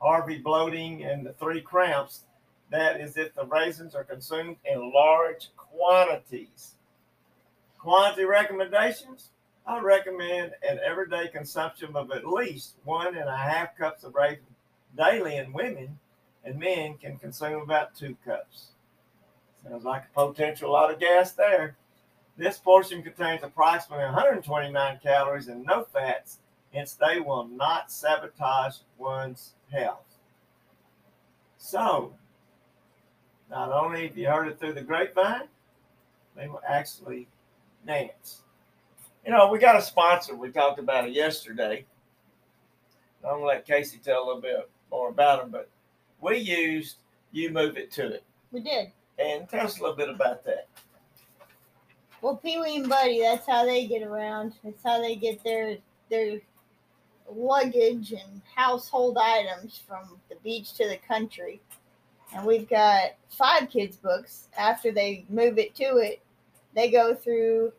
Harvey 0.00 0.38
bloating 0.38 1.02
and 1.02 1.24
the 1.24 1.32
three 1.32 1.62
cramps? 1.62 2.24
That 2.70 3.00
is 3.00 3.16
if 3.16 3.34
the 3.34 3.46
raisins 3.46 3.94
are 3.94 4.04
consumed 4.04 4.56
in 4.70 4.92
large 4.92 5.48
quantities. 5.56 6.74
Quantity 7.78 8.24
recommendations 8.24 9.30
I 9.66 9.80
recommend 9.80 10.52
an 10.66 10.78
everyday 10.84 11.28
consumption 11.28 11.94
of 11.94 12.10
at 12.10 12.26
least 12.26 12.74
one 12.84 13.16
and 13.16 13.28
a 13.28 13.36
half 13.36 13.76
cups 13.76 14.04
of 14.04 14.14
raisins 14.14 14.46
daily 14.96 15.36
in 15.36 15.52
women, 15.52 15.98
and 16.44 16.58
men 16.58 16.96
can 16.98 17.18
consume 17.18 17.62
about 17.62 17.94
two 17.94 18.16
cups. 18.24 18.68
Sounds 19.68 19.84
like 19.84 20.04
a 20.16 20.26
potential 20.26 20.72
lot 20.72 20.92
of 20.92 20.98
gas 20.98 21.32
there. 21.32 21.76
This 22.36 22.56
portion 22.56 23.02
contains 23.02 23.42
approximately 23.42 24.04
129 24.04 25.00
calories 25.02 25.48
and 25.48 25.64
no 25.64 25.84
fats, 25.84 26.38
hence 26.72 26.94
they 26.94 27.20
will 27.20 27.46
not 27.48 27.90
sabotage 27.90 28.76
one's 28.96 29.54
health. 29.70 30.06
So, 31.58 32.14
not 33.50 33.72
only 33.72 34.06
have 34.06 34.16
you 34.16 34.28
heard 34.28 34.48
it 34.48 34.58
through 34.58 34.74
the 34.74 34.82
grapevine, 34.82 35.48
they 36.36 36.48
will 36.48 36.62
actually 36.66 37.26
dance. 37.86 38.42
You 39.26 39.32
know, 39.32 39.50
we 39.50 39.58
got 39.58 39.76
a 39.76 39.82
sponsor. 39.82 40.34
We 40.36 40.50
talked 40.50 40.78
about 40.78 41.08
it 41.08 41.12
yesterday. 41.12 41.84
I'm 43.24 43.34
gonna 43.34 43.44
let 43.44 43.66
Casey 43.66 43.98
tell 43.98 44.24
a 44.24 44.26
little 44.26 44.40
bit 44.40 44.70
more 44.90 45.08
about 45.08 45.40
them, 45.40 45.50
but 45.50 45.68
we 46.20 46.38
used 46.38 46.98
you 47.32 47.50
move 47.50 47.76
it 47.76 47.90
to 47.92 48.06
it, 48.06 48.22
We 48.52 48.60
did. 48.60 48.92
And 49.18 49.48
tell 49.48 49.66
us 49.66 49.78
a 49.78 49.82
little 49.82 49.96
bit 49.96 50.08
about 50.08 50.44
that. 50.44 50.68
Well, 52.20 52.36
Pee 52.36 52.58
Wee 52.58 52.76
and 52.76 52.88
Buddy, 52.88 53.20
that's 53.20 53.46
how 53.46 53.64
they 53.64 53.86
get 53.86 54.02
around. 54.02 54.54
That's 54.64 54.82
how 54.84 55.00
they 55.00 55.16
get 55.16 55.42
their 55.44 55.78
their 56.10 56.40
luggage 57.30 58.12
and 58.12 58.42
household 58.54 59.18
items 59.18 59.82
from 59.86 60.18
the 60.28 60.36
beach 60.42 60.72
to 60.74 60.88
the 60.88 60.98
country. 61.06 61.60
And 62.34 62.44
we've 62.44 62.68
got 62.68 63.10
five 63.28 63.70
kids' 63.70 63.96
books. 63.96 64.48
After 64.56 64.90
they 64.90 65.24
move 65.28 65.58
it 65.58 65.74
to 65.76 65.98
it, 65.98 66.20
they 66.74 66.90
go 66.90 67.14
through 67.14 67.72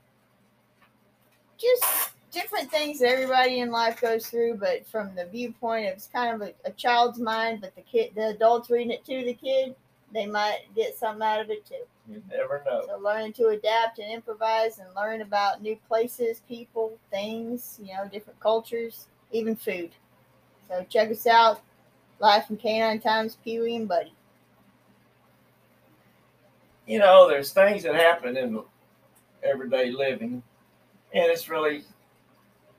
just 1.58 2.12
different 2.32 2.70
things 2.72 3.00
that 3.00 3.10
everybody 3.10 3.60
in 3.60 3.72
life 3.72 4.00
goes 4.02 4.28
through, 4.28 4.56
but 4.56 4.88
from 4.88 5.14
the 5.16 5.26
viewpoint 5.26 5.88
of 5.88 5.94
it's 5.94 6.08
kind 6.08 6.42
of 6.42 6.48
a, 6.48 6.54
a 6.66 6.72
child's 6.72 7.20
mind, 7.20 7.62
but 7.62 7.76
the 7.76 7.82
kid, 7.82 8.12
the 8.16 8.30
adults 8.30 8.70
reading 8.70 8.92
it 8.92 9.06
to 9.06 9.24
the 9.26 9.34
kid, 9.34 9.76
they 10.14 10.26
might 10.26 10.62
get 10.76 10.98
something 10.98 11.26
out 11.26 11.42
of 11.42 11.50
it 11.50 11.66
too. 11.66 11.76
You 12.10 12.18
mm-hmm. 12.18 12.38
never 12.38 12.64
know. 12.66 12.84
So 12.88 12.98
learning 12.98 13.34
to 13.34 13.50
adapt 13.50 14.00
and 14.00 14.12
improvise 14.12 14.80
and 14.80 14.88
learn 14.96 15.22
about 15.22 15.62
new 15.62 15.78
places, 15.88 16.42
people, 16.48 16.98
things, 17.12 17.80
you 17.82 17.94
know, 17.94 18.08
different 18.12 18.40
cultures, 18.40 19.08
even 19.32 19.56
food. 19.56 19.92
So 20.68 20.86
check 20.90 21.12
us 21.12 21.28
out. 21.28 21.62
Life 22.20 22.50
in 22.50 22.58
Canine 22.58 23.00
Times, 23.00 23.38
Pee 23.44 23.60
Wee 23.60 23.76
and 23.76 23.88
Buddy. 23.88 24.14
You 26.86 27.00
know, 27.00 27.30
there's 27.30 27.54
things 27.54 27.84
that 27.84 27.96
happen 27.96 28.36
in 28.36 28.62
everyday 29.44 29.92
living, 29.92 30.44
and 31.14 31.32
it's 31.32 31.48
really 31.48 31.84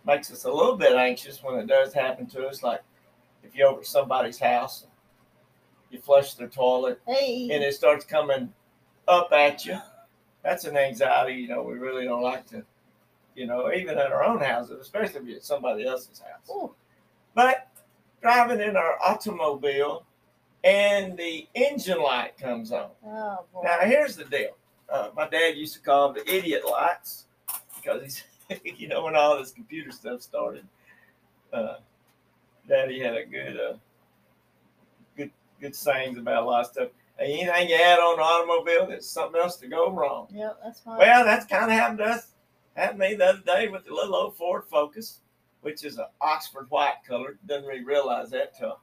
makes 0.07 0.31
us 0.31 0.45
a 0.45 0.51
little 0.51 0.77
bit 0.77 0.93
anxious 0.93 1.43
when 1.43 1.59
it 1.59 1.67
does 1.67 1.95
happen 1.95 2.27
to 2.27 2.47
us. 2.47 2.63
Like 2.63 2.83
if 3.43 3.55
you're 3.55 3.69
over 3.69 3.85
somebody's 3.85 4.39
house, 4.39 4.87
you 5.91 5.99
flush 6.01 6.35
their 6.35 6.49
toilet, 6.49 7.01
Hey, 7.07 7.49
and 7.53 7.63
it 7.65 7.75
starts 7.75 8.05
coming 8.05 8.53
up 9.09 9.33
at 9.33 9.65
you. 9.65 9.79
That's 10.43 10.65
an 10.65 10.77
anxiety, 10.77 11.35
you 11.35 11.49
know, 11.49 11.63
we 11.63 11.75
really 11.75 12.05
don't 12.05 12.23
like 12.23 12.47
to, 12.51 12.65
you 13.35 13.47
know, 13.47 13.73
even 13.73 13.99
at 13.99 14.13
our 14.13 14.25
own 14.25 14.41
houses, 14.41 14.79
especially 14.81 15.21
if 15.21 15.27
you're 15.27 15.37
at 15.37 15.45
somebody 15.45 15.87
else's 15.87 16.21
house. 16.21 16.49
Ooh, 16.51 16.75
But 17.35 17.69
driving 18.23 18.61
in 18.61 18.77
our 18.77 18.99
automobile 19.03 20.05
and 20.65 21.17
the 21.17 21.47
engine 21.55 22.01
light 22.03 22.37
comes 22.39 22.71
on. 22.73 22.91
oh 23.07 23.45
boy. 23.53 23.63
Now, 23.65 23.79
here's 23.81 24.17
the 24.17 24.25
deal. 24.25 24.57
Uh, 24.89 25.11
my 25.17 25.29
dad 25.29 25.57
used 25.57 25.75
to 25.75 25.81
call 25.81 26.13
them 26.13 26.23
the 26.25 26.35
idiot 26.35 26.63
lights 26.69 27.27
because 27.77 28.03
he's, 28.49 28.61
you 28.79 28.89
know, 28.89 29.05
when 29.05 29.17
all 29.17 29.39
this 29.39 29.53
computer 29.53 29.91
stuff 29.91 30.21
started, 30.23 30.67
uh, 31.53 31.77
Daddy 32.69 33.01
had 33.01 33.17
a 33.17 33.25
good, 33.25 33.57
uh, 33.59 33.75
good, 35.61 35.75
sayings 35.75 36.19
about 36.19 36.43
a 36.43 36.47
lot 36.47 36.61
of 36.61 36.67
stuff. 36.73 36.89
Anything 37.19 37.69
you 37.69 37.75
add 37.77 37.99
on 37.99 38.15
an 38.15 38.21
automobile, 38.21 38.87
there's 38.87 39.07
something 39.09 39.41
else 39.41 39.57
to 39.57 39.69
go 39.69 39.91
wrong. 39.91 40.29
Yep, 40.33 40.59
that's 40.65 40.81
fine. 40.81 40.99
Well, 40.99 41.25
that's 41.25 41.45
kind 41.47 41.65
of 41.65 41.71
happened 41.73 41.99
to 41.99 42.05
us. 42.05 42.33
Happened 42.77 43.01
to 43.01 43.09
me 43.11 43.15
the 43.17 43.27
other 43.27 43.43
day 43.45 43.69
with 43.69 43.85
the 43.85 43.93
little 43.93 44.15
old 44.15 44.37
Ford 44.37 44.63
Focus, 44.71 45.21
which 45.61 45.85
is 45.85 45.99
an 45.99 46.07
Oxford 46.23 46.67
white 46.71 47.05
color. 47.07 47.37
Didn't 47.47 47.67
really 47.67 47.85
realize 47.85 48.31
that 48.31 48.57
till 48.57 48.79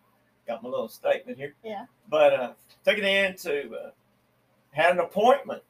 I 0.47 0.51
got 0.51 0.61
my 0.61 0.69
little 0.69 0.87
statement 0.89 1.37
here. 1.37 1.55
Yeah. 1.63 1.85
But 2.09 2.33
uh, 2.33 2.53
took 2.85 2.97
it 2.99 3.03
in 3.03 3.35
to 3.37 3.73
uh, 3.75 3.89
had 4.71 4.91
an 4.91 4.99
appointment, 4.99 5.63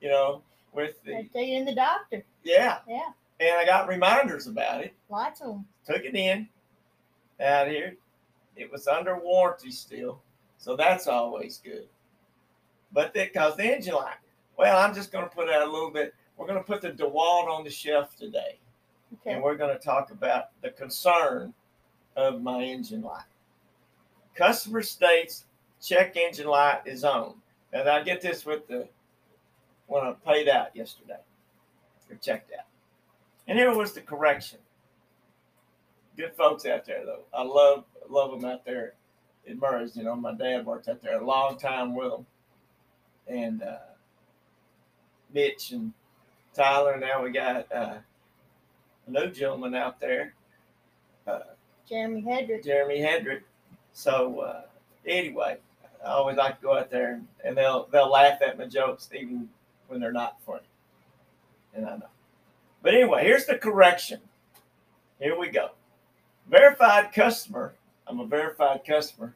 you 0.00 0.08
know, 0.08 0.42
with 0.72 1.02
the 1.04 1.12
take 1.34 1.48
it 1.48 1.56
in 1.58 1.64
the 1.66 1.74
doctor. 1.74 2.24
yeah, 2.42 2.78
Yeah, 2.88 3.10
and 3.40 3.50
I 3.58 3.66
got 3.66 3.86
reminders 3.88 4.46
about 4.46 4.80
it. 4.82 4.94
lots 5.10 5.40
of 5.42 5.48
them. 5.48 5.66
Took 5.86 6.04
it 6.04 6.14
in 6.14 6.48
out 7.40 7.68
here. 7.68 7.96
It 8.56 8.70
was 8.70 8.86
under 8.88 9.18
warranty 9.18 9.70
still, 9.70 10.22
so 10.58 10.76
that's 10.76 11.06
always 11.06 11.60
good. 11.62 11.88
But 12.92 13.12
that 13.14 13.34
caused 13.34 13.58
the 13.58 13.64
engine 13.64 13.94
light. 13.94 14.16
Well, 14.56 14.78
I'm 14.78 14.94
just 14.94 15.12
going 15.12 15.28
to 15.28 15.34
put 15.34 15.50
out 15.50 15.66
a 15.66 15.70
little 15.70 15.90
bit. 15.90 16.14
We're 16.36 16.46
going 16.46 16.58
to 16.58 16.64
put 16.64 16.80
the 16.80 16.90
DeWalt 16.90 17.48
on 17.48 17.64
the 17.64 17.70
shelf 17.70 18.16
today, 18.16 18.58
Okay. 19.14 19.32
and 19.34 19.42
we're 19.42 19.56
going 19.56 19.76
to 19.76 19.82
talk 19.82 20.10
about 20.10 20.46
the 20.62 20.70
concern 20.70 21.52
of 22.16 22.42
my 22.42 22.62
engine 22.62 23.02
light. 23.02 23.24
Customer 24.34 24.82
states 24.82 25.44
check 25.82 26.16
engine 26.16 26.46
light 26.46 26.80
is 26.86 27.04
on. 27.04 27.34
And 27.72 27.88
I 27.88 28.02
get 28.02 28.20
this 28.20 28.46
with 28.46 28.66
the 28.68 28.88
when 29.86 30.02
I 30.04 30.14
paid 30.26 30.48
out 30.48 30.74
yesterday 30.74 31.20
or 32.10 32.16
checked 32.16 32.52
out. 32.58 32.66
And 33.46 33.58
here 33.58 33.74
was 33.74 33.92
the 33.92 34.00
correction. 34.00 34.58
Good 36.16 36.34
folks 36.34 36.64
out 36.66 36.84
there 36.86 37.04
though. 37.04 37.24
I 37.34 37.42
love 37.42 37.84
love 38.10 38.30
them 38.30 38.48
out 38.48 38.64
there 38.64 38.94
in 39.46 39.58
Murray's. 39.58 39.96
You 39.96 40.04
know, 40.04 40.16
my 40.16 40.34
dad 40.34 40.66
worked 40.66 40.88
out 40.88 41.02
there 41.02 41.20
a 41.20 41.24
long 41.24 41.58
time 41.58 41.94
with 41.94 42.10
them, 42.10 42.26
and 43.26 43.62
uh, 43.62 43.78
Mitch 45.32 45.72
and 45.72 45.92
Tyler. 46.54 46.98
Now 46.98 47.22
we 47.22 47.30
got 47.30 47.70
uh, 47.72 47.98
a 49.06 49.10
new 49.10 49.30
gentleman 49.30 49.74
out 49.74 50.00
there, 50.00 50.34
uh, 51.26 51.40
Jeremy 51.88 52.22
Hedrick. 52.22 52.64
Jeremy 52.64 52.98
Hedrick. 52.98 53.42
So 53.92 54.40
uh, 54.40 54.62
anyway, 55.06 55.58
I 56.04 56.08
always 56.08 56.36
like 56.36 56.60
to 56.60 56.62
go 56.62 56.76
out 56.76 56.90
there 56.90 57.14
and, 57.14 57.28
and 57.44 57.56
they'll 57.56 57.88
they'll 57.90 58.10
laugh 58.10 58.42
at 58.42 58.58
my 58.58 58.66
jokes 58.66 59.08
even 59.14 59.48
when 59.88 60.00
they're 60.00 60.12
not 60.12 60.40
funny. 60.44 60.66
And 61.74 61.86
I 61.86 61.96
know. 61.96 62.08
But 62.82 62.94
anyway, 62.94 63.24
here's 63.24 63.46
the 63.46 63.58
correction. 63.58 64.20
Here 65.20 65.38
we 65.38 65.48
go. 65.48 65.70
Verified 66.48 67.12
customer. 67.12 67.74
I'm 68.06 68.20
a 68.20 68.26
verified 68.26 68.84
customer. 68.86 69.34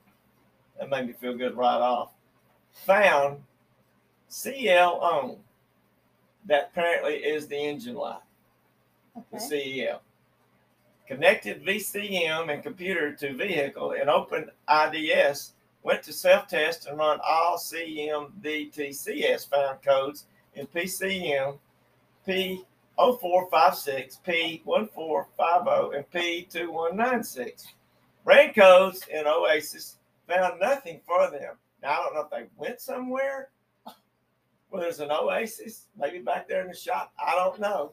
That 0.79 0.89
made 0.89 1.07
me 1.07 1.13
feel 1.13 1.37
good 1.37 1.57
right 1.57 1.81
off. 1.81 2.13
Found 2.87 3.43
CL 4.29 5.01
on. 5.01 5.37
That 6.47 6.71
apparently 6.73 7.15
is 7.17 7.49
the 7.49 7.57
engine 7.57 7.97
light, 7.97 8.23
the 9.15 9.37
Okay. 9.37 9.87
CEL. 9.87 10.01
Connected 11.07 11.65
VCM 11.65 12.53
and 12.53 12.63
computer 12.63 13.13
to 13.17 13.35
vehicle 13.35 13.93
and 13.93 14.09
opened 14.09 14.51
IDS. 14.69 15.55
Went 15.83 16.03
to 16.05 16.13
self 16.13 16.47
test 16.47 16.87
and 16.87 16.97
run 16.99 17.19
all 17.27 17.59
CMDTCS 17.59 19.49
found 19.49 19.83
codes 19.83 20.27
in 20.55 20.67
PCM 20.67 21.59
P0456, 22.27 24.19
P1450, 24.27 25.97
and 25.97 26.11
P2196. 26.11 27.67
Ran 28.25 28.53
codes 28.53 29.07
in 29.13 29.27
Oasis, 29.27 29.97
found 30.29 30.61
nothing 30.61 31.01
for 31.07 31.31
them. 31.31 31.57
Now, 31.83 31.91
I 31.91 31.97
don't 32.05 32.15
know 32.15 32.21
if 32.23 32.31
they 32.31 32.47
went 32.57 32.81
somewhere 32.81 33.49
where 34.71 34.83
there's 34.83 35.01
an 35.01 35.11
Oasis, 35.11 35.87
maybe 35.99 36.19
back 36.21 36.49
there 36.49 36.63
in 36.63 36.69
the 36.69 36.75
shop. 36.75 37.13
I 37.19 37.35
don't 37.35 37.61
know. 37.61 37.93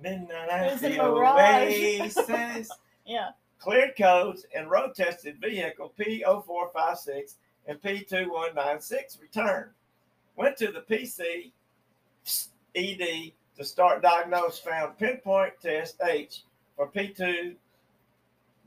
Midnight 0.00 0.48
at 0.48 0.80
the. 0.80 1.00
Oasis. 1.02 2.70
Yeah. 3.04 3.30
Cleared 3.58 3.96
codes 3.96 4.46
and 4.56 4.70
road 4.70 4.94
tested 4.94 5.40
vehicle 5.40 5.92
P0456 5.98 7.34
and 7.66 7.82
P2196 7.82 9.20
returned. 9.20 9.70
Went 10.36 10.56
to 10.58 10.68
the 10.70 10.82
PC 10.82 11.50
ED 12.76 13.32
to 13.56 13.64
start 13.64 14.02
diagnose, 14.02 14.60
found 14.60 14.96
pinpoint 14.98 15.54
test 15.60 16.00
H 16.04 16.44
for 16.76 16.86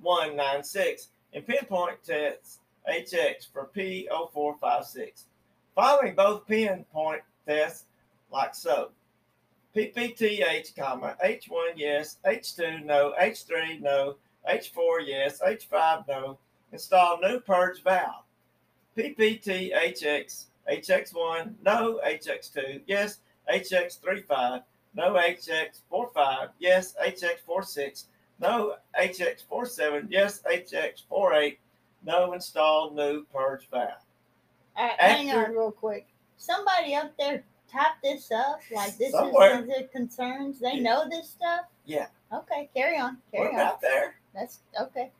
P2196 0.05 1.07
and 1.33 1.45
pinpoint 1.45 2.03
test 2.03 2.59
HX 2.89 3.51
for 3.51 3.69
P0456. 3.75 5.23
Following 5.75 6.15
both 6.15 6.47
pinpoint 6.47 7.21
tests 7.47 7.85
like 8.31 8.55
so. 8.55 8.91
PPTH, 9.75 10.75
comma, 10.75 11.17
H1 11.23 11.73
yes, 11.75 12.17
H2 12.25 12.85
no, 12.85 13.13
H3 13.19 13.81
no, 13.81 14.15
H4 14.49 15.05
yes, 15.05 15.41
H5 15.41 16.07
no. 16.07 16.37
Install 16.71 17.19
new 17.21 17.39
purge 17.41 17.83
valve. 17.83 18.23
PPT 18.97 19.73
HX, 19.73 20.45
HX1 20.71 21.55
no, 21.63 21.99
HX2 22.05 22.81
yes, 22.87 23.19
HX35 23.51 24.63
no, 24.95 25.13
HX45 25.13 26.49
yes, 26.59 26.95
HX46 27.05 28.05
no, 28.39 28.75
HX47 28.99 30.07
yes, 30.09 30.41
HX48 30.43 31.57
no. 32.03 32.33
installed 32.33 32.95
new 32.95 33.25
purge 33.33 33.67
valve. 33.69 33.91
All 34.75 34.85
right, 34.87 34.99
hang 34.99 35.29
After- 35.31 35.45
on 35.45 35.51
real 35.51 35.71
quick. 35.71 36.07
Somebody 36.37 36.95
up 36.95 37.13
there 37.17 37.43
type 37.71 37.93
this 38.03 38.31
up. 38.31 38.59
Like 38.73 38.97
this 38.97 39.11
Somewhere. 39.11 39.61
is 39.61 39.67
the 39.67 39.87
concerns. 39.91 40.59
They 40.59 40.73
Yeah. 40.75 40.81
know 40.81 41.09
this 41.09 41.29
stuff. 41.29 41.65
Yeah. 41.85 42.07
Okay, 42.33 42.69
carry 42.75 42.97
on. 42.97 43.21
Carry 43.31 43.45
What 43.47 43.53
on. 43.55 43.59
about 43.61 43.81
there? 43.81 44.15
That's 44.33 44.59
okay. 44.79 45.11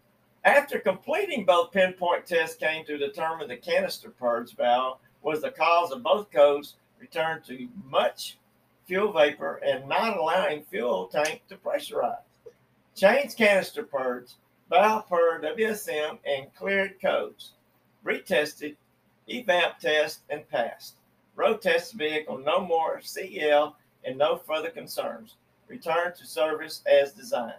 After 0.44 0.80
completing 0.80 1.46
both 1.46 1.72
pinpoint 1.72 2.26
tests, 2.28 2.56
came 2.58 2.86
to 2.86 2.98
determine 2.98 3.48
the 3.48 3.58
canister 3.58 4.12
purge 4.12 4.56
valve 4.56 5.00
was 5.22 5.42
the 5.42 5.52
cause 5.52 5.92
of 5.92 6.04
both 6.04 6.30
codes 6.32 6.76
returned 7.00 7.44
to 7.46 7.68
much 7.86 8.38
fuel 8.86 9.12
vapor 9.12 9.56
and 9.66 9.88
not 9.90 10.18
allowing 10.18 10.64
fuel 10.66 11.08
tank 11.08 11.42
to 11.48 11.56
pressurize. 11.58 12.20
Changed 12.96 13.38
canister 13.38 13.84
purge, 13.84 14.32
valve 14.70 15.08
per 15.10 15.42
WSM, 15.42 16.18
and 16.26 16.54
cleared 16.56 17.02
codes. 17.02 17.52
Retested, 18.06 18.76
evap 19.30 19.80
test, 19.80 20.22
and 20.30 20.48
passed. 20.50 20.96
Road 21.36 21.62
test 21.62 21.94
vehicle, 21.94 22.38
no 22.38 22.62
more 22.62 23.02
CL, 23.02 23.76
and 24.06 24.18
no 24.18 24.38
further 24.38 24.70
concerns. 24.70 25.36
Return 25.68 26.14
to 26.18 26.26
service 26.26 26.84
as 26.86 27.12
designed. 27.12 27.54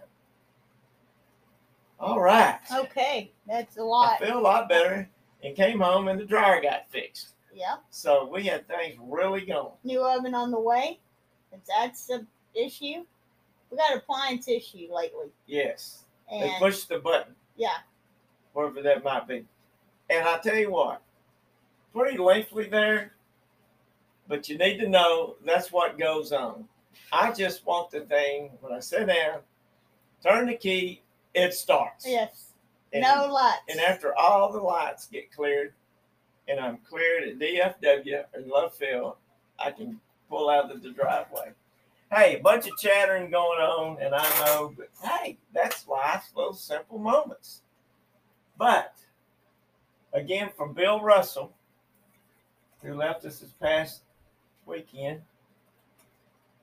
All 1.99 2.19
right. 2.19 2.59
Okay, 2.73 3.31
that's 3.47 3.77
a 3.77 3.83
lot. 3.83 4.21
I 4.21 4.25
feel 4.25 4.39
a 4.39 4.41
lot 4.41 4.69
better 4.69 5.07
and 5.43 5.55
came 5.55 5.79
home 5.79 6.07
and 6.07 6.19
the 6.19 6.25
dryer 6.25 6.61
got 6.61 6.89
fixed. 6.89 7.33
Yep. 7.53 7.83
So 7.89 8.29
we 8.31 8.43
had 8.43 8.67
things 8.67 8.95
really 8.99 9.41
going. 9.41 9.73
New 9.83 10.01
oven 10.01 10.35
on 10.35 10.51
the 10.51 10.59
way. 10.59 10.99
If 11.51 11.59
that's 11.65 12.05
the 12.07 12.25
issue, 12.53 13.03
we 13.69 13.77
got 13.77 13.95
appliance 13.95 14.47
issue 14.47 14.87
lately, 14.93 15.27
Yes. 15.45 16.03
They 16.29 16.39
and 16.39 16.51
pushed 16.59 16.89
the 16.89 16.99
button, 16.99 17.33
yeah, 17.55 17.77
whatever 18.53 18.81
that 18.81 19.03
might 19.03 19.27
be. 19.27 19.45
And 20.09 20.27
I 20.27 20.37
tell 20.39 20.55
you 20.57 20.71
what, 20.71 21.01
pretty 21.93 22.17
lengthy 22.17 22.67
there, 22.67 23.13
but 24.27 24.49
you 24.49 24.57
need 24.57 24.77
to 24.79 24.89
know 24.89 25.35
that's 25.45 25.71
what 25.71 25.97
goes 25.97 26.33
on. 26.33 26.65
I 27.13 27.31
just 27.31 27.65
want 27.65 27.91
the 27.91 28.01
thing 28.01 28.51
when 28.59 28.73
I 28.73 28.79
sit 28.79 29.07
down, 29.07 29.39
turn 30.21 30.47
the 30.47 30.55
key, 30.55 31.01
it 31.33 31.53
starts. 31.53 32.05
yes, 32.05 32.51
And, 32.91 33.03
no 33.03 33.31
lights. 33.31 33.61
And 33.69 33.79
after 33.79 34.13
all 34.17 34.51
the 34.51 34.59
lights 34.59 35.07
get 35.07 35.31
cleared, 35.31 35.73
and 36.49 36.59
I'm 36.59 36.77
cleared 36.89 37.23
at 37.27 37.39
DFW 37.39 38.23
in 38.35 38.49
Love 38.49 38.73
Field, 38.73 39.15
I 39.59 39.71
can 39.71 39.99
pull 40.29 40.49
out 40.49 40.71
of 40.71 40.83
the 40.83 40.91
driveway. 40.91 41.51
Hey, 42.09 42.37
a 42.37 42.39
bunch 42.41 42.67
of 42.67 42.77
chattering 42.77 43.29
going 43.29 43.59
on, 43.59 44.01
and 44.01 44.15
I 44.15 44.45
know, 44.45 44.73
but 44.77 44.89
hey, 45.03 45.37
that's 45.53 45.87
life's 45.89 46.31
little 46.33 46.53
simple 46.53 46.97
moments. 46.97 47.63
But 48.57 48.95
again, 50.13 50.49
from 50.55 50.73
Bill 50.73 51.01
Russell, 51.01 51.53
who 52.81 52.93
left 52.93 53.25
us 53.25 53.39
this 53.39 53.51
past 53.61 54.03
weekend, 54.65 55.21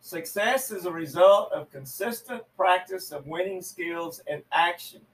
success 0.01 0.71
is 0.71 0.87
a 0.87 0.93
result 0.93 1.53
of 1.53 1.71
consistent 1.71 2.43
practice 2.57 3.13
of 3.13 3.27
winning 3.27 3.61
skills 3.61 4.23
and 4.27 4.43
actions. 4.51 5.05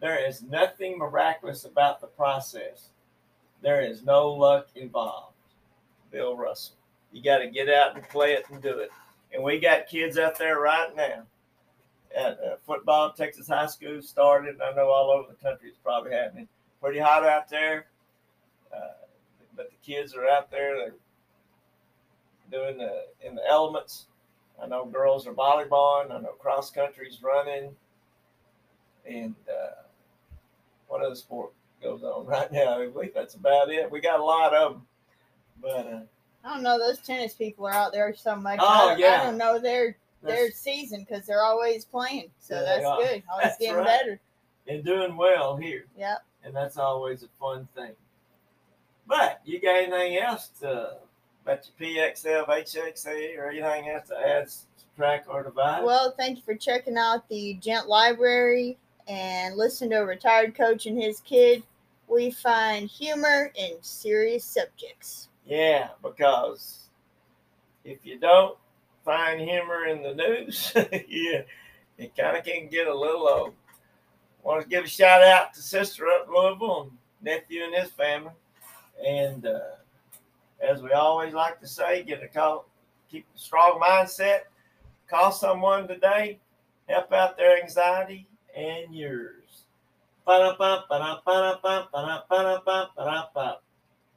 There 0.00 0.18
is 0.18 0.42
nothing 0.42 0.98
miraculous 0.98 1.64
about 1.64 2.00
the 2.00 2.08
process. 2.08 2.88
There 3.62 3.82
is 3.82 4.02
no 4.02 4.32
luck 4.32 4.68
involved. 4.74 5.34
Bill 6.10 6.36
Russell. 6.36 6.76
You 7.12 7.22
got 7.22 7.38
to 7.38 7.48
get 7.48 7.68
out 7.68 7.94
and 7.94 8.08
play 8.08 8.32
it 8.32 8.44
and 8.50 8.60
do 8.60 8.78
it. 8.78 8.90
And 9.32 9.42
we 9.42 9.58
got 9.58 9.88
kids 9.88 10.18
out 10.18 10.38
there 10.38 10.58
right 10.60 10.94
now 10.96 11.24
at 12.16 12.38
uh, 12.40 12.56
football. 12.66 13.12
Texas 13.12 13.48
high 13.48 13.66
school 13.66 14.00
started. 14.02 14.60
I 14.60 14.74
know 14.74 14.88
all 14.88 15.10
over 15.10 15.28
the 15.28 15.48
country 15.48 15.68
it's 15.68 15.78
probably 15.78 16.12
happening. 16.12 16.48
Pretty 16.80 16.98
hot 16.98 17.24
out 17.24 17.48
there, 17.48 17.86
uh, 18.74 19.04
but 19.56 19.70
the 19.70 19.76
kids 19.84 20.14
are 20.14 20.28
out 20.28 20.50
there. 20.50 20.76
They're 20.76 20.94
doing 22.50 22.78
the 22.78 23.06
in 23.20 23.34
the 23.34 23.46
elements. 23.46 24.06
I 24.62 24.66
know 24.66 24.86
girls 24.86 25.26
are 25.26 25.34
volleyballing. 25.34 26.12
I 26.12 26.20
know 26.20 26.32
cross 26.38 26.70
country's 26.70 27.20
running, 27.22 27.74
and 29.04 29.34
uh, 29.48 29.82
what 30.86 31.02
other 31.02 31.16
sport 31.16 31.52
goes 31.82 32.02
on 32.02 32.26
right 32.26 32.50
now? 32.52 32.80
I 32.80 32.86
believe 32.86 33.14
that's 33.14 33.34
about 33.34 33.70
it. 33.70 33.90
We 33.90 34.00
got 34.00 34.20
a 34.20 34.24
lot 34.24 34.54
of 34.54 34.72
them, 34.72 34.86
but 35.60 35.86
uh, 35.86 36.00
I 36.44 36.54
don't 36.54 36.62
know. 36.62 36.78
Those 36.78 36.98
tennis 37.00 37.34
people 37.34 37.66
are 37.66 37.72
out 37.74 37.92
there 37.92 38.14
so 38.14 38.36
much. 38.36 38.58
Oh, 38.62 38.66
I, 38.66 38.88
don't- 38.90 38.98
yeah. 39.00 39.20
I 39.20 39.24
don't 39.24 39.38
know 39.38 39.58
their 39.58 39.96
their 40.22 40.50
season 40.50 41.06
because 41.08 41.26
they're 41.26 41.42
always 41.44 41.84
playing. 41.84 42.30
So 42.40 42.54
Yeah, 42.56 42.62
that's 42.62 42.82
good. 42.84 43.22
Always 43.30 43.44
That's 43.44 43.58
getting 43.58 43.76
right. 43.76 43.86
better. 43.86 44.20
and 44.66 44.84
doing 44.84 45.16
well 45.16 45.56
here. 45.56 45.84
Yep. 45.96 46.18
and 46.44 46.54
that's 46.56 46.76
always 46.76 47.22
a 47.22 47.28
fun 47.40 47.68
thing. 47.76 47.92
But 49.06 49.40
you 49.44 49.60
got 49.60 49.76
anything 49.76 50.18
else 50.18 50.48
to 50.60 50.96
about 51.44 51.66
your 51.78 51.88
PXL, 52.12 52.46
HXA, 52.46 53.38
or 53.38 53.48
anything 53.50 53.88
else 53.88 54.08
to 54.08 54.16
add, 54.18 54.50
subtract, 54.50 55.28
or 55.28 55.42
divide? 55.44 55.82
Well, 55.84 56.12
thank 56.18 56.36
you 56.38 56.42
for 56.42 56.54
checking 56.54 56.98
out 56.98 57.26
the 57.28 57.54
Gent 57.54 57.88
Library 57.88 58.76
and 59.06 59.56
listen 59.56 59.88
to 59.90 60.00
a 60.02 60.04
retired 60.04 60.54
coach 60.54 60.84
and 60.86 61.00
his 61.00 61.20
kid. 61.20 61.62
We 62.06 62.30
find 62.30 62.88
humor 62.90 63.50
in 63.54 63.76
serious 63.82 64.44
subjects. 64.44 65.28
Yeah, 65.48 65.88
because 66.02 66.88
if 67.82 68.04
you 68.04 68.18
don't 68.18 68.56
find 69.04 69.40
humor 69.40 69.86
in 69.86 70.02
the 70.02 70.14
news, 70.14 70.72
yeah, 70.74 71.42
it 71.96 72.14
kind 72.14 72.36
of 72.36 72.44
can 72.44 72.68
get 72.68 72.86
a 72.86 72.94
little 72.94 73.26
old. 73.26 73.54
Want 74.42 74.62
to 74.62 74.68
give 74.68 74.84
a 74.84 74.88
shout 74.88 75.22
out 75.22 75.54
to 75.54 75.62
sister 75.62 76.06
up 76.06 76.28
Louisville 76.28 76.82
and 76.82 76.92
nephew 77.22 77.64
and 77.64 77.74
his 77.74 77.90
family, 77.90 78.32
and 79.04 79.46
uh, 79.46 79.58
as 80.60 80.82
we 80.82 80.92
always 80.92 81.32
like 81.32 81.60
to 81.60 81.66
say, 81.66 82.02
get 82.02 82.22
a 82.22 82.28
call, 82.28 82.68
keep 83.10 83.26
a 83.34 83.38
strong 83.38 83.80
mindset. 83.80 84.40
Call 85.08 85.32
someone 85.32 85.88
today, 85.88 86.38
help 86.88 87.10
out 87.12 87.38
their 87.38 87.60
anxiety, 87.62 88.28
and 88.54 88.94
yours. 88.94 89.64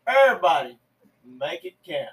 Everybody, 0.08 0.78
Make 1.25 1.65
it 1.65 1.75
count. 1.86 2.10